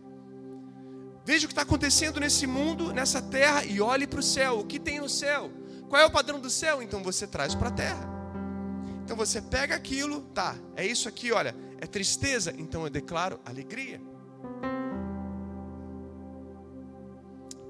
Veja 1.28 1.46
o 1.46 1.50
que 1.50 1.52
está 1.52 1.64
acontecendo 1.64 2.22
nesse 2.22 2.48
mundo, 2.48 2.94
nessa 2.94 3.22
terra, 3.22 3.66
e 3.66 3.82
olhe 3.82 4.08
para 4.08 4.22
o 4.22 4.24
céu. 4.24 4.60
O 4.60 4.64
que 4.64 4.80
tem 4.80 5.02
no 5.02 5.10
céu? 5.10 5.52
Qual 5.90 6.02
é 6.02 6.06
o 6.06 6.10
padrão 6.10 6.40
do 6.40 6.50
céu? 6.50 6.82
Então 6.82 7.04
você 7.04 7.28
traz 7.28 7.54
para 7.54 7.68
a 7.68 7.72
terra. 7.72 8.08
Então 9.04 9.18
você 9.18 9.42
pega 9.42 9.76
aquilo, 9.76 10.22
tá, 10.34 10.56
é 10.74 10.86
isso 10.86 11.10
aqui, 11.10 11.34
olha, 11.34 11.54
é 11.82 11.86
tristeza, 11.86 12.54
então 12.58 12.84
eu 12.86 12.90
declaro 12.90 13.42
alegria. 13.46 14.00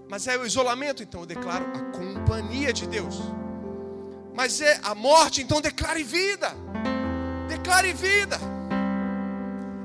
Mas 0.08 0.28
é 0.28 0.38
o 0.38 0.46
isolamento, 0.46 1.02
então 1.02 1.22
eu 1.22 1.26
declaro 1.26 1.65
a 1.65 1.98
companhia 1.98 2.72
de 2.72 2.86
Deus. 2.86 3.15
Mas 4.36 4.62
é 4.62 4.80
a 4.84 4.93
morte, 4.93 5.41
então 5.41 5.60
declare 5.60 6.04
vida. 6.04 6.52
Declare 7.50 7.91
vida. 7.91 8.38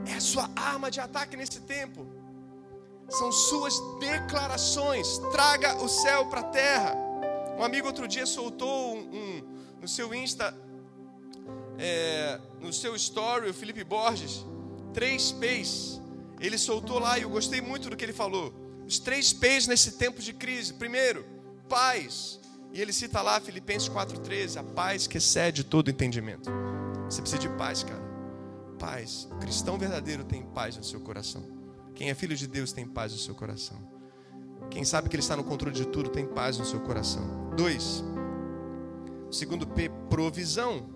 É 0.04 0.12
a 0.12 0.20
sua 0.20 0.50
arma 0.54 0.90
de 0.90 1.00
ataque 1.00 1.38
nesse 1.38 1.62
tempo 1.62 2.20
são 3.08 3.30
suas 3.30 3.74
declarações. 3.98 5.18
Traga 5.30 5.76
o 5.82 5.88
céu 5.88 6.26
para 6.26 6.40
a 6.40 6.44
terra. 6.44 6.94
Um 7.58 7.64
amigo 7.64 7.86
outro 7.86 8.08
dia 8.08 8.26
soltou 8.26 8.96
um, 8.96 9.00
um 9.00 9.42
no 9.80 9.88
seu 9.88 10.14
Insta, 10.14 10.56
é, 11.78 12.40
no 12.60 12.72
seu 12.72 12.94
story, 12.96 13.50
o 13.50 13.54
Felipe 13.54 13.84
Borges, 13.84 14.44
três 14.94 15.32
P's. 15.32 16.00
Ele 16.40 16.58
soltou 16.58 16.98
lá 16.98 17.18
e 17.18 17.22
eu 17.22 17.30
gostei 17.30 17.60
muito 17.60 17.90
do 17.90 17.96
que 17.96 18.04
ele 18.04 18.12
falou. 18.12 18.52
Os 18.86 18.98
três 18.98 19.32
P's 19.32 19.66
nesse 19.66 19.92
tempo 19.92 20.20
de 20.20 20.32
crise. 20.32 20.72
Primeiro, 20.72 21.24
paz. 21.68 22.40
E 22.72 22.80
ele 22.80 22.92
cita 22.92 23.20
lá 23.20 23.40
Filipenses 23.40 23.88
4,13, 23.88 24.58
a 24.58 24.64
paz 24.64 25.06
que 25.06 25.18
excede 25.18 25.62
todo 25.62 25.90
entendimento. 25.90 26.50
Você 27.04 27.20
precisa 27.20 27.40
de 27.40 27.48
paz, 27.50 27.82
cara. 27.82 28.02
Paz. 28.78 29.28
O 29.30 29.36
cristão 29.36 29.76
verdadeiro 29.76 30.24
tem 30.24 30.42
paz 30.42 30.76
no 30.76 30.82
seu 30.82 31.00
coração. 31.00 31.61
Quem 31.94 32.10
é 32.10 32.14
filho 32.14 32.36
de 32.36 32.46
Deus 32.46 32.72
tem 32.72 32.86
paz 32.86 33.12
no 33.12 33.18
seu 33.18 33.34
coração. 33.34 33.78
Quem 34.70 34.84
sabe 34.84 35.08
que 35.08 35.16
Ele 35.16 35.22
está 35.22 35.36
no 35.36 35.44
controle 35.44 35.74
de 35.74 35.86
tudo 35.86 36.08
tem 36.08 36.26
paz 36.26 36.58
no 36.58 36.64
seu 36.64 36.80
coração. 36.80 37.50
Dois, 37.56 38.02
segundo 39.30 39.66
P, 39.66 39.90
provisão. 40.08 40.88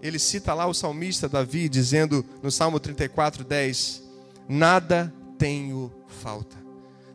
Ele 0.00 0.18
cita 0.18 0.52
lá 0.52 0.66
o 0.66 0.74
salmista 0.74 1.28
Davi 1.28 1.68
dizendo 1.68 2.24
no 2.42 2.50
Salmo 2.50 2.78
34, 2.80 3.44
10: 3.44 4.02
Nada 4.48 5.12
tenho 5.38 5.92
falta, 6.06 6.56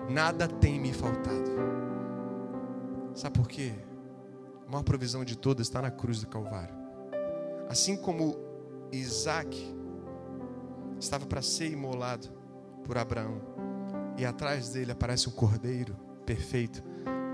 nada 0.10 0.48
tem 0.48 0.80
me 0.80 0.94
faltado. 0.94 1.52
Sabe 3.14 3.38
por 3.38 3.48
quê? 3.48 3.74
A 4.68 4.72
maior 4.72 4.84
provisão 4.84 5.24
de 5.26 5.38
todas 5.38 5.68
está 5.68 5.82
na 5.82 5.90
cruz 5.90 6.22
do 6.22 6.28
Calvário. 6.28 6.76
Assim 7.70 7.96
como 7.98 8.38
Isaac 8.92 9.76
estava 11.00 11.26
para 11.26 11.42
ser 11.42 11.72
imolado, 11.72 12.30
por 12.88 12.98
Abraão. 12.98 13.42
E 14.18 14.26
atrás 14.26 14.70
dele 14.70 14.94
aparece 14.94 15.28
um 15.28 15.32
cordeiro 15.32 15.96
perfeito 16.26 16.82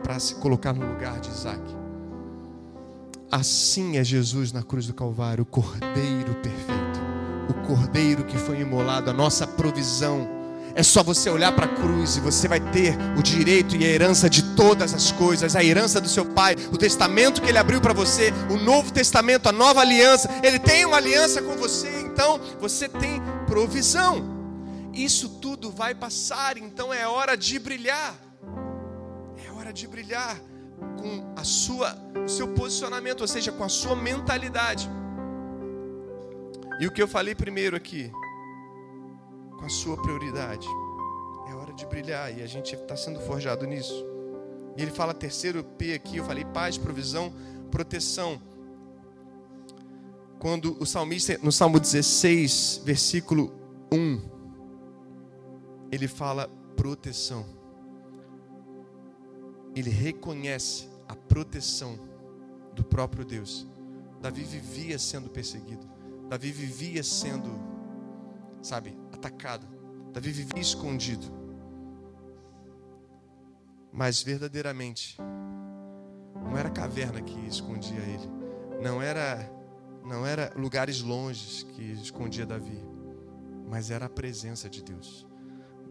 para 0.02 0.20
se 0.20 0.36
colocar 0.36 0.74
no 0.74 0.86
lugar 0.86 1.20
de 1.20 1.30
Isaac. 1.30 1.62
Assim 3.32 3.98
é 3.98 4.04
Jesus 4.04 4.52
na 4.52 4.64
cruz 4.64 4.88
do 4.88 4.94
Calvário, 4.94 5.44
o 5.44 5.46
cordeiro 5.46 6.36
perfeito, 6.36 7.00
o 7.50 7.54
cordeiro 7.66 8.26
que 8.26 8.38
foi 8.38 8.60
imolado, 8.60 9.10
a 9.10 9.14
nossa 9.14 9.48
provisão. 9.48 10.28
É 10.76 10.82
só 10.82 11.04
você 11.04 11.30
olhar 11.30 11.52
para 11.56 11.66
a 11.66 11.76
cruz 11.76 12.18
e 12.18 12.20
você 12.20 12.48
vai 12.48 12.60
ter 12.60 12.98
o 13.18 13.22
direito 13.22 13.76
e 13.76 13.86
a 13.86 13.88
herança 13.88 14.28
de 14.28 14.42
todas 14.56 14.94
as 14.94 15.12
coisas, 15.12 15.56
a 15.56 15.64
herança 15.64 16.02
do 16.02 16.10
seu 16.10 16.26
pai, 16.26 16.56
o 16.72 16.78
testamento 16.78 17.42
que 17.42 17.50
ele 17.50 17.60
abriu 17.60 17.80
para 17.80 17.94
você, 17.94 18.34
o 18.50 18.58
novo 18.58 18.92
testamento, 18.92 19.48
a 19.48 19.52
nova 19.52 19.82
aliança. 19.82 20.30
Ele 20.42 20.58
tem 20.58 20.84
uma 20.84 20.98
aliança 20.98 21.44
com 21.44 21.56
você, 21.56 22.02
então 22.02 22.42
você 22.60 22.90
tem 22.90 23.22
provisão. 23.46 24.33
Isso 24.94 25.40
tudo 25.40 25.72
vai 25.72 25.96
passar, 25.96 26.58
então 26.58 26.94
é 26.94 27.08
hora 27.08 27.36
de 27.36 27.58
brilhar. 27.58 28.16
É 29.46 29.52
hora 29.52 29.74
de 29.74 29.88
brilhar 29.88 30.40
com 31.00 31.34
a 31.36 31.44
sua, 31.44 31.98
o 32.24 32.30
seu 32.30 32.48
posicionamento, 32.54 33.22
ou 33.22 33.28
seja, 33.28 33.52
com 33.52 33.64
a 33.64 33.70
sua 33.70 33.96
mentalidade. 33.96 34.88
E 36.80 36.88
o 36.88 36.92
que 36.92 37.02
eu 37.02 37.08
falei 37.08 37.34
primeiro 37.34 37.76
aqui, 37.76 38.12
com 39.58 39.66
a 39.66 39.70
sua 39.70 40.00
prioridade. 40.02 40.68
É 41.50 41.54
hora 41.56 41.74
de 41.74 41.86
brilhar 41.86 42.38
e 42.38 42.44
a 42.44 42.48
gente 42.48 42.76
está 42.76 42.96
sendo 42.96 43.20
forjado 43.22 43.66
nisso. 43.66 44.06
E 44.78 44.82
ele 44.82 44.92
fala 44.92 45.14
terceiro 45.14 45.64
P 45.64 45.94
aqui, 45.94 46.18
eu 46.18 46.26
falei 46.26 46.46
paz, 46.46 46.78
provisão, 46.78 47.34
proteção. 47.72 48.42
Quando 50.40 50.76
o 50.80 50.86
salmista, 50.86 51.40
no 51.42 51.52
Salmo 51.52 51.80
16, 51.80 52.82
versículo 52.84 53.54
1, 53.92 54.33
ele 55.94 56.08
fala 56.08 56.48
proteção. 56.76 57.46
Ele 59.76 59.92
reconhece 59.92 60.90
a 61.08 61.16
proteção 61.16 62.00
do 62.74 62.84
próprio 62.84 63.24
Deus. 63.24 63.68
Davi 64.20 64.42
vivia 64.44 64.98
sendo 64.98 65.30
perseguido. 65.30 65.88
Davi 66.28 66.52
vivia 66.52 67.04
sendo, 67.04 67.52
sabe, 68.60 68.98
atacado. 69.12 69.68
Davi 70.12 70.32
vivia 70.32 70.60
escondido. 70.60 71.28
Mas 73.92 74.24
verdadeiramente, 74.24 75.18
não 76.42 76.58
era 76.58 76.72
caverna 76.72 77.22
que 77.22 77.40
escondia 77.46 78.00
ele. 78.00 78.32
Não 78.82 79.00
era, 79.00 79.48
não 80.04 80.26
era 80.26 80.52
lugares 80.56 81.02
longes 81.02 81.62
que 81.62 81.84
escondia 81.92 82.48
Davi. 82.48 82.84
Mas 83.70 83.92
era 83.92 84.08
a 84.08 84.10
presença 84.10 84.68
de 84.68 84.84
Deus. 84.84 85.32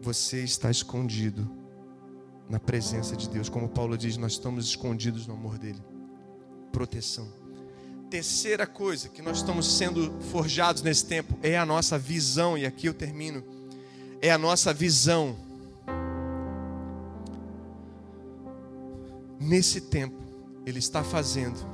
Você 0.03 0.43
está 0.43 0.69
escondido 0.69 1.49
na 2.49 2.59
presença 2.59 3.15
de 3.15 3.29
Deus. 3.29 3.47
Como 3.47 3.69
Paulo 3.69 3.97
diz, 3.97 4.17
nós 4.17 4.33
estamos 4.33 4.65
escondidos 4.65 5.25
no 5.25 5.33
amor 5.33 5.57
dele. 5.57 5.81
Proteção. 6.73 7.25
Terceira 8.09 8.67
coisa 8.67 9.07
que 9.07 9.21
nós 9.21 9.37
estamos 9.37 9.77
sendo 9.77 10.19
forjados 10.23 10.81
nesse 10.81 11.05
tempo 11.05 11.39
é 11.41 11.57
a 11.57 11.65
nossa 11.65 11.97
visão, 11.97 12.57
e 12.57 12.65
aqui 12.65 12.85
eu 12.85 12.93
termino. 12.93 13.45
É 14.21 14.29
a 14.29 14.37
nossa 14.37 14.73
visão. 14.73 15.37
Nesse 19.39 19.79
tempo, 19.79 20.21
Ele 20.65 20.79
está 20.79 21.01
fazendo 21.01 21.65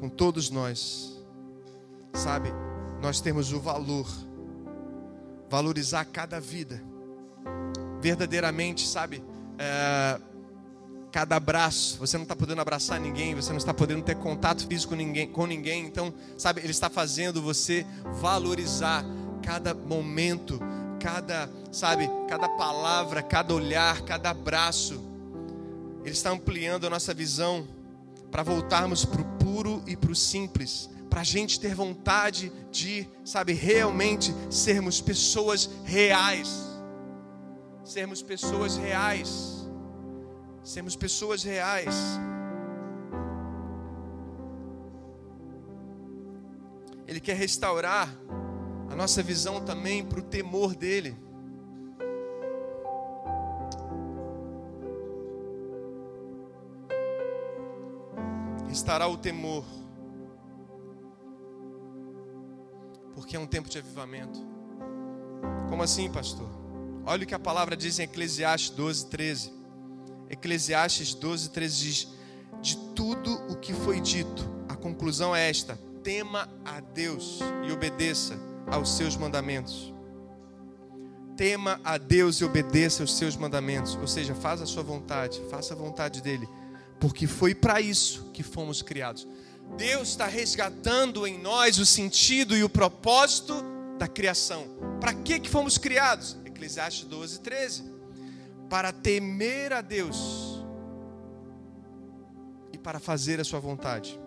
com 0.00 0.08
todos 0.10 0.50
nós, 0.50 1.18
sabe, 2.12 2.50
nós 3.00 3.22
temos 3.22 3.54
o 3.54 3.60
valor, 3.60 4.06
valorizar 5.50 6.04
cada 6.04 6.40
vida 6.40 6.80
verdadeiramente, 8.00 8.86
sabe? 8.86 9.22
É, 9.58 10.18
cada 11.12 11.36
abraço, 11.36 11.98
você 11.98 12.16
não 12.16 12.22
está 12.22 12.36
podendo 12.36 12.60
abraçar 12.60 13.00
ninguém, 13.00 13.34
você 13.34 13.50
não 13.50 13.58
está 13.58 13.74
podendo 13.74 14.02
ter 14.02 14.16
contato 14.16 14.66
físico 14.66 14.90
com 14.90 14.96
ninguém, 14.96 15.26
com 15.26 15.46
ninguém, 15.46 15.84
então, 15.84 16.14
sabe, 16.38 16.60
Ele 16.60 16.70
está 16.70 16.88
fazendo 16.88 17.42
você 17.42 17.84
valorizar 18.20 19.04
cada 19.42 19.74
momento, 19.74 20.60
cada, 21.00 21.50
sabe, 21.72 22.08
cada 22.28 22.48
palavra, 22.50 23.22
cada 23.22 23.52
olhar, 23.52 24.02
cada 24.02 24.30
abraço. 24.30 25.00
Ele 26.02 26.12
está 26.12 26.30
ampliando 26.30 26.86
a 26.86 26.90
nossa 26.90 27.12
visão 27.12 27.66
para 28.30 28.42
voltarmos 28.42 29.04
para 29.04 29.20
o 29.20 29.24
puro 29.38 29.82
e 29.86 29.96
para 29.96 30.12
o 30.12 30.16
simples, 30.16 30.88
para 31.10 31.20
a 31.20 31.24
gente 31.24 31.60
ter 31.60 31.74
vontade 31.74 32.50
de, 32.70 33.06
sabe, 33.24 33.52
realmente 33.52 34.32
sermos 34.48 35.00
pessoas 35.02 35.68
reais 35.84 36.70
sermos 37.90 38.22
pessoas 38.22 38.76
reais. 38.76 39.68
Sermos 40.62 40.94
pessoas 40.94 41.42
reais. 41.42 41.94
Ele 47.06 47.18
quer 47.18 47.34
restaurar 47.34 48.08
a 48.88 48.94
nossa 48.94 49.22
visão 49.22 49.64
também 49.64 50.04
para 50.04 50.20
o 50.20 50.22
temor 50.22 50.76
dele. 50.76 51.16
Estará 58.70 59.08
o 59.08 59.16
temor, 59.16 59.64
porque 63.20 63.36
é 63.36 63.38
um 63.38 63.46
tempo 63.46 63.68
de 63.68 63.76
avivamento. 63.76 64.40
Como 65.68 65.82
assim, 65.82 66.10
pastor? 66.10 66.48
Olha 67.04 67.24
o 67.24 67.26
que 67.26 67.34
a 67.34 67.38
palavra 67.38 67.76
diz 67.76 67.98
em 67.98 68.04
Eclesiastes 68.04 68.70
12, 68.70 69.06
13. 69.08 69.52
Eclesiastes 70.30 71.12
12, 71.12 71.50
13 71.50 71.84
diz: 71.84 72.08
De 72.62 72.78
tudo 72.94 73.34
o 73.52 73.56
que 73.56 73.74
foi 73.74 74.00
dito, 74.00 74.42
a 74.70 74.74
conclusão 74.74 75.36
é 75.36 75.50
esta: 75.50 75.78
tema 76.02 76.48
a 76.64 76.80
Deus 76.80 77.40
e 77.68 77.70
obedeça 77.70 78.38
aos 78.66 78.96
seus 78.96 79.16
mandamentos. 79.16 79.92
Tema 81.36 81.78
a 81.84 81.98
Deus 81.98 82.36
e 82.36 82.44
obedeça 82.44 83.02
aos 83.02 83.18
seus 83.18 83.36
mandamentos, 83.36 83.96
ou 83.96 84.06
seja, 84.06 84.34
faça 84.34 84.64
a 84.64 84.66
sua 84.66 84.82
vontade, 84.82 85.42
faça 85.50 85.74
a 85.74 85.76
vontade 85.76 86.22
dele, 86.22 86.48
porque 86.98 87.26
foi 87.26 87.54
para 87.54 87.82
isso 87.82 88.30
que 88.32 88.42
fomos 88.42 88.80
criados. 88.80 89.28
Deus 89.76 90.08
está 90.08 90.26
resgatando 90.26 91.26
em 91.26 91.38
nós 91.38 91.78
o 91.78 91.86
sentido 91.86 92.56
e 92.56 92.62
o 92.62 92.68
propósito 92.68 93.54
da 93.98 94.08
criação. 94.08 94.66
Para 95.00 95.14
que 95.14 95.38
que 95.40 95.48
fomos 95.48 95.78
criados? 95.78 96.36
Eclesiastes 96.44 97.04
12, 97.04 97.40
13. 97.40 97.84
Para 98.68 98.92
temer 98.92 99.72
a 99.72 99.80
Deus 99.80 100.62
e 102.72 102.78
para 102.78 102.98
fazer 102.98 103.40
a 103.40 103.44
sua 103.44 103.60
vontade. 103.60 104.18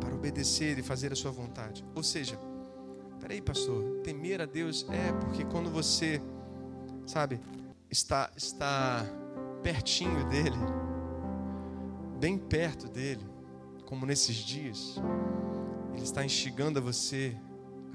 Para 0.00 0.14
obedecer 0.14 0.78
e 0.78 0.82
fazer 0.82 1.12
a 1.12 1.16
sua 1.16 1.30
vontade. 1.30 1.84
Ou 1.94 2.02
seja, 2.02 2.38
peraí, 3.20 3.40
pastor, 3.40 4.00
temer 4.02 4.40
a 4.40 4.46
Deus 4.46 4.86
é 4.90 5.12
porque 5.12 5.44
quando 5.44 5.70
você, 5.70 6.20
sabe, 7.06 7.40
está, 7.90 8.30
está 8.36 9.04
pertinho 9.62 10.28
dele, 10.28 10.56
bem 12.18 12.36
perto 12.36 12.88
dele, 12.88 13.33
como 13.94 14.06
nesses 14.06 14.34
dias, 14.34 15.00
ele 15.94 16.02
está 16.02 16.24
instigando 16.24 16.80
a 16.80 16.82
você 16.82 17.36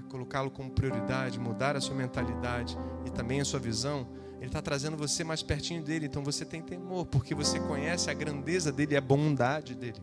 colocá-lo 0.07 0.49
como 0.49 0.71
prioridade, 0.71 1.38
mudar 1.38 1.75
a 1.75 1.81
sua 1.81 1.93
mentalidade 1.93 2.77
e 3.05 3.09
também 3.09 3.41
a 3.41 3.45
sua 3.45 3.59
visão, 3.59 4.07
ele 4.38 4.45
está 4.45 4.62
trazendo 4.62 4.95
você 4.95 5.25
mais 5.25 5.43
pertinho 5.43 5.83
dele. 5.83 6.05
Então 6.05 6.23
você 6.23 6.45
tem 6.45 6.62
temor, 6.62 7.05
porque 7.05 7.35
você 7.35 7.59
conhece 7.59 8.09
a 8.09 8.13
grandeza 8.13 8.71
dele, 8.71 8.95
a 8.95 9.01
bondade 9.01 9.75
dele. 9.75 9.99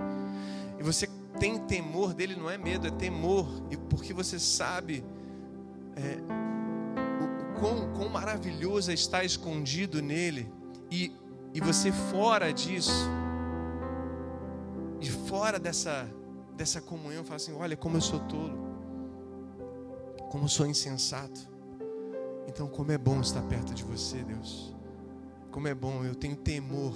E 0.78 0.82
você 0.82 1.08
tem 1.40 1.58
temor 1.60 2.12
dele, 2.12 2.36
não 2.36 2.50
é 2.50 2.58
medo, 2.58 2.86
é 2.86 2.90
temor, 2.90 3.48
e 3.70 3.76
porque 3.78 4.12
você 4.12 4.38
sabe 4.38 5.02
é, 5.96 6.18
quão, 7.58 7.90
quão 7.94 8.10
maravilhoso 8.10 8.92
está 8.92 9.24
escondido 9.24 10.02
nele, 10.02 10.52
e, 10.90 11.10
e 11.54 11.60
você 11.60 11.90
fora 11.90 12.52
disso, 12.52 13.08
e 15.00 15.10
fora 15.10 15.58
dessa, 15.58 16.08
dessa 16.56 16.80
comunhão, 16.80 17.24
fala 17.24 17.36
assim: 17.36 17.52
olha 17.52 17.76
como 17.76 17.96
eu 17.96 18.00
sou 18.00 18.20
tolo 18.20 18.66
como 20.30 20.48
sou 20.48 20.66
insensato. 20.66 21.48
Então, 22.46 22.68
como 22.68 22.92
é 22.92 22.98
bom 22.98 23.20
estar 23.20 23.42
perto 23.42 23.74
de 23.74 23.82
você, 23.82 24.22
Deus. 24.22 24.74
Como 25.50 25.66
é 25.68 25.74
bom, 25.74 26.04
eu 26.04 26.14
tenho 26.14 26.36
temor, 26.36 26.94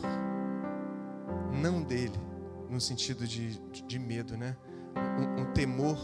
não 1.62 1.82
dele, 1.82 2.18
no 2.68 2.80
sentido 2.80 3.26
de, 3.26 3.58
de 3.86 3.98
medo, 3.98 4.36
né? 4.36 4.56
Um, 4.94 5.42
um, 5.42 5.52
temor 5.52 5.96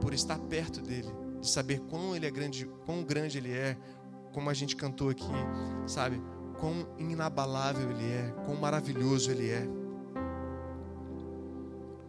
por 0.00 0.14
estar 0.14 0.38
perto 0.38 0.80
dele, 0.80 1.08
de 1.40 1.48
saber 1.48 1.80
quão 1.80 2.14
ele 2.14 2.26
é 2.26 2.30
grande, 2.30 2.66
quão 2.86 3.02
grande 3.02 3.38
ele 3.38 3.52
é, 3.52 3.76
como 4.32 4.48
a 4.48 4.54
gente 4.54 4.76
cantou 4.76 5.10
aqui, 5.10 5.26
sabe? 5.86 6.22
Quão 6.60 6.86
inabalável 6.98 7.90
ele 7.90 8.06
é, 8.06 8.34
quão 8.44 8.56
maravilhoso 8.56 9.30
ele 9.30 9.50
é. 9.50 9.66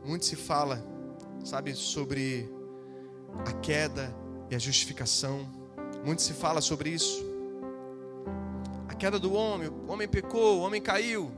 Muito 0.09 0.25
se 0.25 0.35
fala, 0.35 0.83
sabe, 1.43 1.75
sobre 1.75 2.51
a 3.45 3.53
queda 3.53 4.11
e 4.49 4.55
a 4.55 4.57
justificação. 4.57 5.47
Muito 6.03 6.23
se 6.23 6.33
fala 6.33 6.61
sobre 6.61 6.89
isso. 6.89 7.23
A 8.87 8.95
queda 8.95 9.19
do 9.19 9.31
homem, 9.33 9.67
o 9.67 9.91
homem 9.91 10.07
pecou, 10.07 10.57
o 10.57 10.61
homem 10.61 10.81
caiu. 10.81 11.31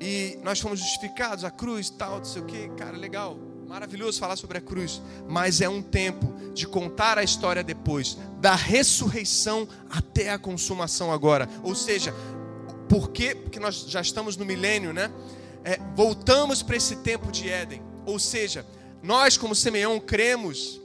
E 0.00 0.36
nós 0.42 0.58
fomos 0.58 0.80
justificados, 0.80 1.44
a 1.44 1.50
cruz, 1.52 1.88
tal, 1.88 2.18
não 2.18 2.24
sei 2.24 2.42
o 2.42 2.44
que, 2.44 2.68
cara, 2.70 2.96
legal, 2.96 3.38
maravilhoso 3.68 4.18
falar 4.18 4.34
sobre 4.34 4.58
a 4.58 4.60
cruz, 4.60 5.00
mas 5.28 5.60
é 5.60 5.68
um 5.68 5.80
tempo 5.80 6.34
de 6.52 6.66
contar 6.66 7.18
a 7.18 7.22
história 7.22 7.62
depois, 7.62 8.18
da 8.40 8.56
ressurreição 8.56 9.68
até 9.88 10.30
a 10.30 10.38
consumação 10.40 11.12
agora. 11.12 11.48
Ou 11.62 11.76
seja, 11.76 12.12
por 12.88 13.12
quê? 13.12 13.36
Porque 13.36 13.60
nós 13.60 13.84
já 13.86 14.00
estamos 14.00 14.36
no 14.36 14.44
milênio, 14.44 14.92
né? 14.92 15.08
É, 15.66 15.78
voltamos 15.94 16.62
para 16.62 16.76
esse 16.76 16.96
tempo 16.96 17.30
de 17.30 17.50
Éden. 17.50 17.82
Ou 18.06 18.18
seja, 18.18 18.64
nós, 19.02 19.36
como 19.36 19.54
Simeão, 19.54 20.00
cremos 20.00 20.80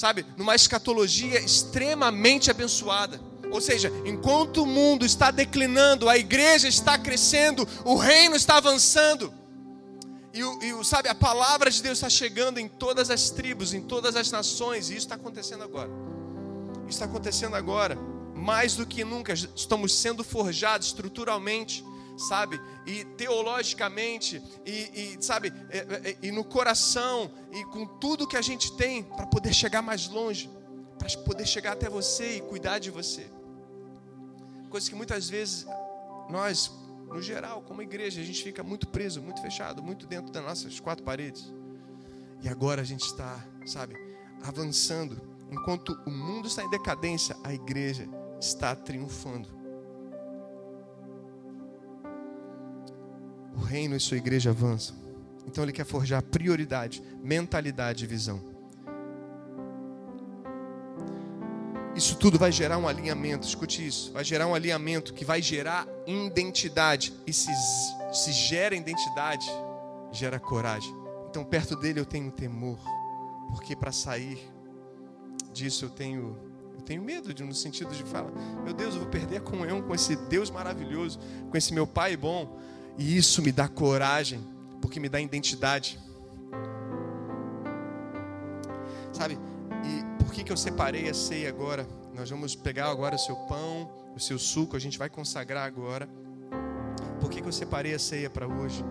sabe, 0.00 0.24
numa 0.36 0.54
escatologia 0.54 1.38
extremamente 1.40 2.50
abençoada. 2.50 3.20
Ou 3.50 3.60
seja, 3.60 3.92
enquanto 4.06 4.62
o 4.62 4.66
mundo 4.66 5.04
está 5.04 5.30
declinando, 5.30 6.08
a 6.08 6.16
igreja 6.16 6.68
está 6.68 6.96
crescendo, 6.96 7.68
o 7.84 7.96
reino 7.96 8.34
está 8.34 8.56
avançando. 8.56 9.32
E, 10.32 10.40
e 10.40 10.84
sabe, 10.84 11.08
a 11.08 11.14
palavra 11.14 11.70
de 11.70 11.82
Deus 11.82 11.98
está 11.98 12.08
chegando 12.08 12.58
em 12.58 12.68
todas 12.68 13.10
as 13.10 13.28
tribos, 13.28 13.74
em 13.74 13.82
todas 13.82 14.16
as 14.16 14.30
nações, 14.30 14.88
e 14.88 14.92
isso 14.92 15.06
está 15.06 15.16
acontecendo 15.16 15.64
agora. 15.64 15.90
Isso 16.82 16.90
está 16.90 17.04
acontecendo 17.04 17.54
agora, 17.56 17.98
mais 18.34 18.76
do 18.76 18.86
que 18.86 19.04
nunca, 19.04 19.34
estamos 19.34 19.94
sendo 19.94 20.24
forjados 20.24 20.86
estruturalmente 20.86 21.84
sabe? 22.16 22.60
E 22.86 23.04
teologicamente, 23.16 24.42
e, 24.64 25.16
e 25.18 25.18
sabe, 25.20 25.52
e, 25.72 25.76
é, 25.76 26.10
é, 26.10 26.16
e, 26.22 26.30
no 26.30 26.44
coração, 26.44 27.30
e 27.52 27.64
com 27.66 27.86
tudo 27.86 28.26
que 28.26 28.36
a 28.36 28.42
gente 28.42 28.76
tem 28.76 29.02
para 29.02 29.26
poder 29.26 29.52
chegar 29.52 29.82
mais 29.82 30.08
longe, 30.08 30.50
para 30.98 31.08
poder 31.22 31.46
chegar 31.46 31.72
até 31.72 31.88
você 31.88 32.36
e 32.36 32.40
cuidar 32.40 32.78
de 32.78 32.90
você. 32.90 33.30
Coisas 34.68 34.88
que 34.88 34.94
muitas 34.94 35.28
vezes 35.28 35.66
nós, 36.28 36.70
no 37.08 37.20
geral, 37.20 37.62
como 37.62 37.82
igreja, 37.82 38.20
a 38.20 38.24
gente 38.24 38.42
fica 38.42 38.62
muito 38.62 38.86
preso, 38.88 39.20
muito 39.20 39.40
fechado, 39.40 39.82
muito 39.82 40.06
dentro 40.06 40.30
das 40.30 40.44
nossas 40.44 40.78
quatro 40.78 41.04
paredes. 41.04 41.52
E 42.42 42.48
agora 42.48 42.80
a 42.80 42.84
gente 42.84 43.04
está, 43.04 43.44
sabe, 43.66 43.94
avançando 44.42 45.20
enquanto 45.50 46.00
o 46.06 46.10
mundo 46.10 46.46
está 46.46 46.62
em 46.62 46.70
decadência, 46.70 47.36
a 47.42 47.52
igreja 47.52 48.08
está 48.40 48.74
triunfando. 48.74 49.59
Reino 53.70 53.96
e 53.96 54.00
sua 54.00 54.16
igreja 54.16 54.50
avançam. 54.50 54.96
Então 55.46 55.64
ele 55.64 55.72
quer 55.72 55.84
forjar 55.84 56.22
prioridade, 56.22 57.02
mentalidade 57.22 58.04
e 58.04 58.06
visão. 58.06 58.50
Isso 61.94 62.16
tudo 62.16 62.38
vai 62.38 62.50
gerar 62.50 62.78
um 62.78 62.88
alinhamento, 62.88 63.46
escute 63.46 63.86
isso, 63.86 64.12
vai 64.12 64.24
gerar 64.24 64.46
um 64.46 64.54
alinhamento 64.54 65.12
que 65.12 65.24
vai 65.24 65.42
gerar 65.42 65.86
identidade. 66.06 67.12
E 67.26 67.32
se, 67.32 67.50
se 68.12 68.32
gera 68.32 68.74
identidade, 68.74 69.46
gera 70.12 70.38
coragem. 70.38 70.94
Então, 71.28 71.44
perto 71.44 71.76
dele 71.76 72.00
eu 72.00 72.06
tenho 72.06 72.30
temor, 72.30 72.78
porque 73.50 73.76
para 73.76 73.92
sair 73.92 74.38
disso 75.52 75.84
eu 75.84 75.90
tenho, 75.90 76.36
eu 76.74 76.80
tenho 76.80 77.02
medo, 77.02 77.34
de, 77.34 77.44
no 77.44 77.54
sentido 77.54 77.94
de 77.94 78.02
falar: 78.02 78.30
meu 78.64 78.72
Deus, 78.72 78.94
eu 78.94 79.00
vou 79.00 79.10
perder 79.10 79.36
a 79.36 79.40
comunhão 79.40 79.82
com 79.82 79.94
esse 79.94 80.16
Deus 80.16 80.50
maravilhoso, 80.50 81.20
com 81.50 81.56
esse 81.56 81.72
meu 81.72 81.86
Pai 81.86 82.16
bom. 82.16 82.58
E 82.98 83.16
isso 83.16 83.42
me 83.42 83.52
dá 83.52 83.68
coragem, 83.68 84.40
porque 84.80 85.00
me 85.00 85.08
dá 85.08 85.20
identidade. 85.20 85.98
Sabe? 89.12 89.38
E 89.84 90.22
por 90.22 90.32
que, 90.32 90.44
que 90.44 90.52
eu 90.52 90.56
separei 90.56 91.08
a 91.08 91.14
ceia 91.14 91.48
agora? 91.48 91.86
Nós 92.14 92.28
vamos 92.28 92.54
pegar 92.54 92.90
agora 92.90 93.16
o 93.16 93.18
seu 93.18 93.36
pão, 93.36 93.90
o 94.14 94.20
seu 94.20 94.38
suco, 94.38 94.76
a 94.76 94.80
gente 94.80 94.98
vai 94.98 95.08
consagrar 95.08 95.66
agora. 95.66 96.08
Por 97.20 97.30
que, 97.30 97.40
que 97.40 97.48
eu 97.48 97.52
separei 97.52 97.94
a 97.94 97.98
ceia 97.98 98.28
para 98.28 98.46
hoje? 98.46 98.84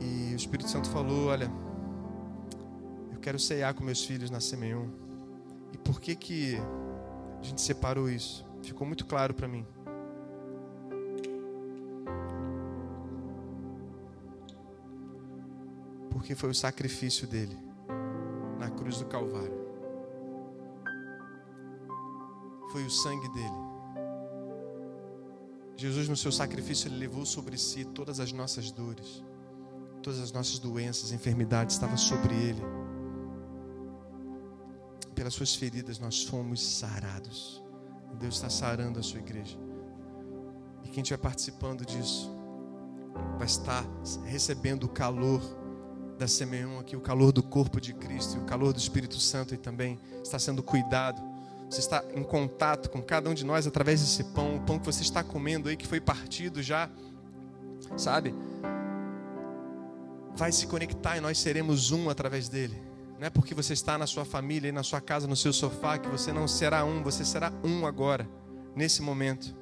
E 0.00 0.32
o 0.32 0.36
Espírito 0.36 0.68
Santo 0.68 0.88
falou: 0.90 1.26
Olha, 1.26 1.50
eu 3.12 3.18
quero 3.20 3.38
ceiar 3.38 3.74
com 3.74 3.84
meus 3.84 4.04
filhos 4.04 4.30
na 4.30 4.40
Semeion. 4.40 4.86
E 5.72 5.78
por 5.78 6.00
que, 6.00 6.14
que 6.14 6.56
a 7.40 7.42
gente 7.42 7.60
separou 7.60 8.08
isso? 8.08 8.44
Ficou 8.62 8.86
muito 8.86 9.04
claro 9.06 9.34
para 9.34 9.46
mim. 9.46 9.66
Porque 16.10 16.34
foi 16.34 16.50
o 16.50 16.54
sacrifício 16.54 17.26
dele 17.26 17.56
na 18.58 18.70
cruz 18.70 18.98
do 18.98 19.06
Calvário. 19.06 19.58
Foi 22.70 22.84
o 22.84 22.90
sangue 22.90 23.28
dele. 23.30 23.70
Jesus, 25.76 26.08
no 26.08 26.16
seu 26.16 26.30
sacrifício, 26.30 26.88
ele 26.88 26.98
levou 26.98 27.24
sobre 27.24 27.56
si 27.56 27.86
todas 27.86 28.20
as 28.20 28.32
nossas 28.32 28.70
dores, 28.70 29.24
todas 30.02 30.20
as 30.20 30.30
nossas 30.30 30.58
doenças, 30.58 31.10
enfermidades, 31.10 31.74
estava 31.74 31.96
sobre 31.96 32.34
ele. 32.34 32.62
Pelas 35.14 35.34
suas 35.34 35.54
feridas 35.54 35.98
nós 35.98 36.22
fomos 36.22 36.62
sarados. 36.62 37.62
Deus 38.18 38.34
está 38.34 38.50
sarando 38.50 38.98
a 38.98 39.02
sua 39.02 39.20
igreja. 39.20 39.58
E 40.84 40.88
quem 40.90 41.02
estiver 41.02 41.18
participando 41.18 41.84
disso 41.86 42.30
vai 43.38 43.46
estar 43.46 43.82
recebendo 44.24 44.84
o 44.84 44.88
calor 44.88 45.40
da 46.20 46.28
Semeão 46.28 46.78
aqui, 46.78 46.94
o 46.94 47.00
calor 47.00 47.32
do 47.32 47.42
corpo 47.42 47.80
de 47.80 47.94
Cristo, 47.94 48.38
o 48.38 48.44
calor 48.44 48.74
do 48.74 48.78
Espírito 48.78 49.18
Santo 49.18 49.54
e 49.54 49.56
também 49.56 49.98
está 50.22 50.38
sendo 50.38 50.62
cuidado. 50.62 51.18
Você 51.70 51.80
está 51.80 52.04
em 52.14 52.22
contato 52.22 52.90
com 52.90 53.00
cada 53.00 53.30
um 53.30 53.32
de 53.32 53.42
nós 53.42 53.66
através 53.66 54.02
desse 54.02 54.24
pão, 54.24 54.56
o 54.56 54.60
pão 54.60 54.78
que 54.78 54.84
você 54.84 55.00
está 55.00 55.24
comendo 55.24 55.70
aí, 55.70 55.76
que 55.78 55.86
foi 55.86 55.98
partido 55.98 56.62
já, 56.62 56.90
sabe? 57.96 58.34
Vai 60.36 60.52
se 60.52 60.66
conectar 60.66 61.16
e 61.16 61.20
nós 61.22 61.38
seremos 61.38 61.90
um 61.90 62.10
através 62.10 62.50
dele. 62.50 62.76
Não 63.18 63.26
é 63.26 63.30
porque 63.30 63.54
você 63.54 63.72
está 63.72 63.96
na 63.96 64.06
sua 64.06 64.26
família, 64.26 64.70
na 64.70 64.82
sua 64.82 65.00
casa, 65.00 65.26
no 65.26 65.36
seu 65.36 65.54
sofá, 65.54 65.96
que 65.96 66.08
você 66.08 66.34
não 66.34 66.46
será 66.46 66.84
um, 66.84 67.02
você 67.02 67.24
será 67.24 67.50
um 67.64 67.86
agora, 67.86 68.28
nesse 68.76 69.00
momento. 69.00 69.54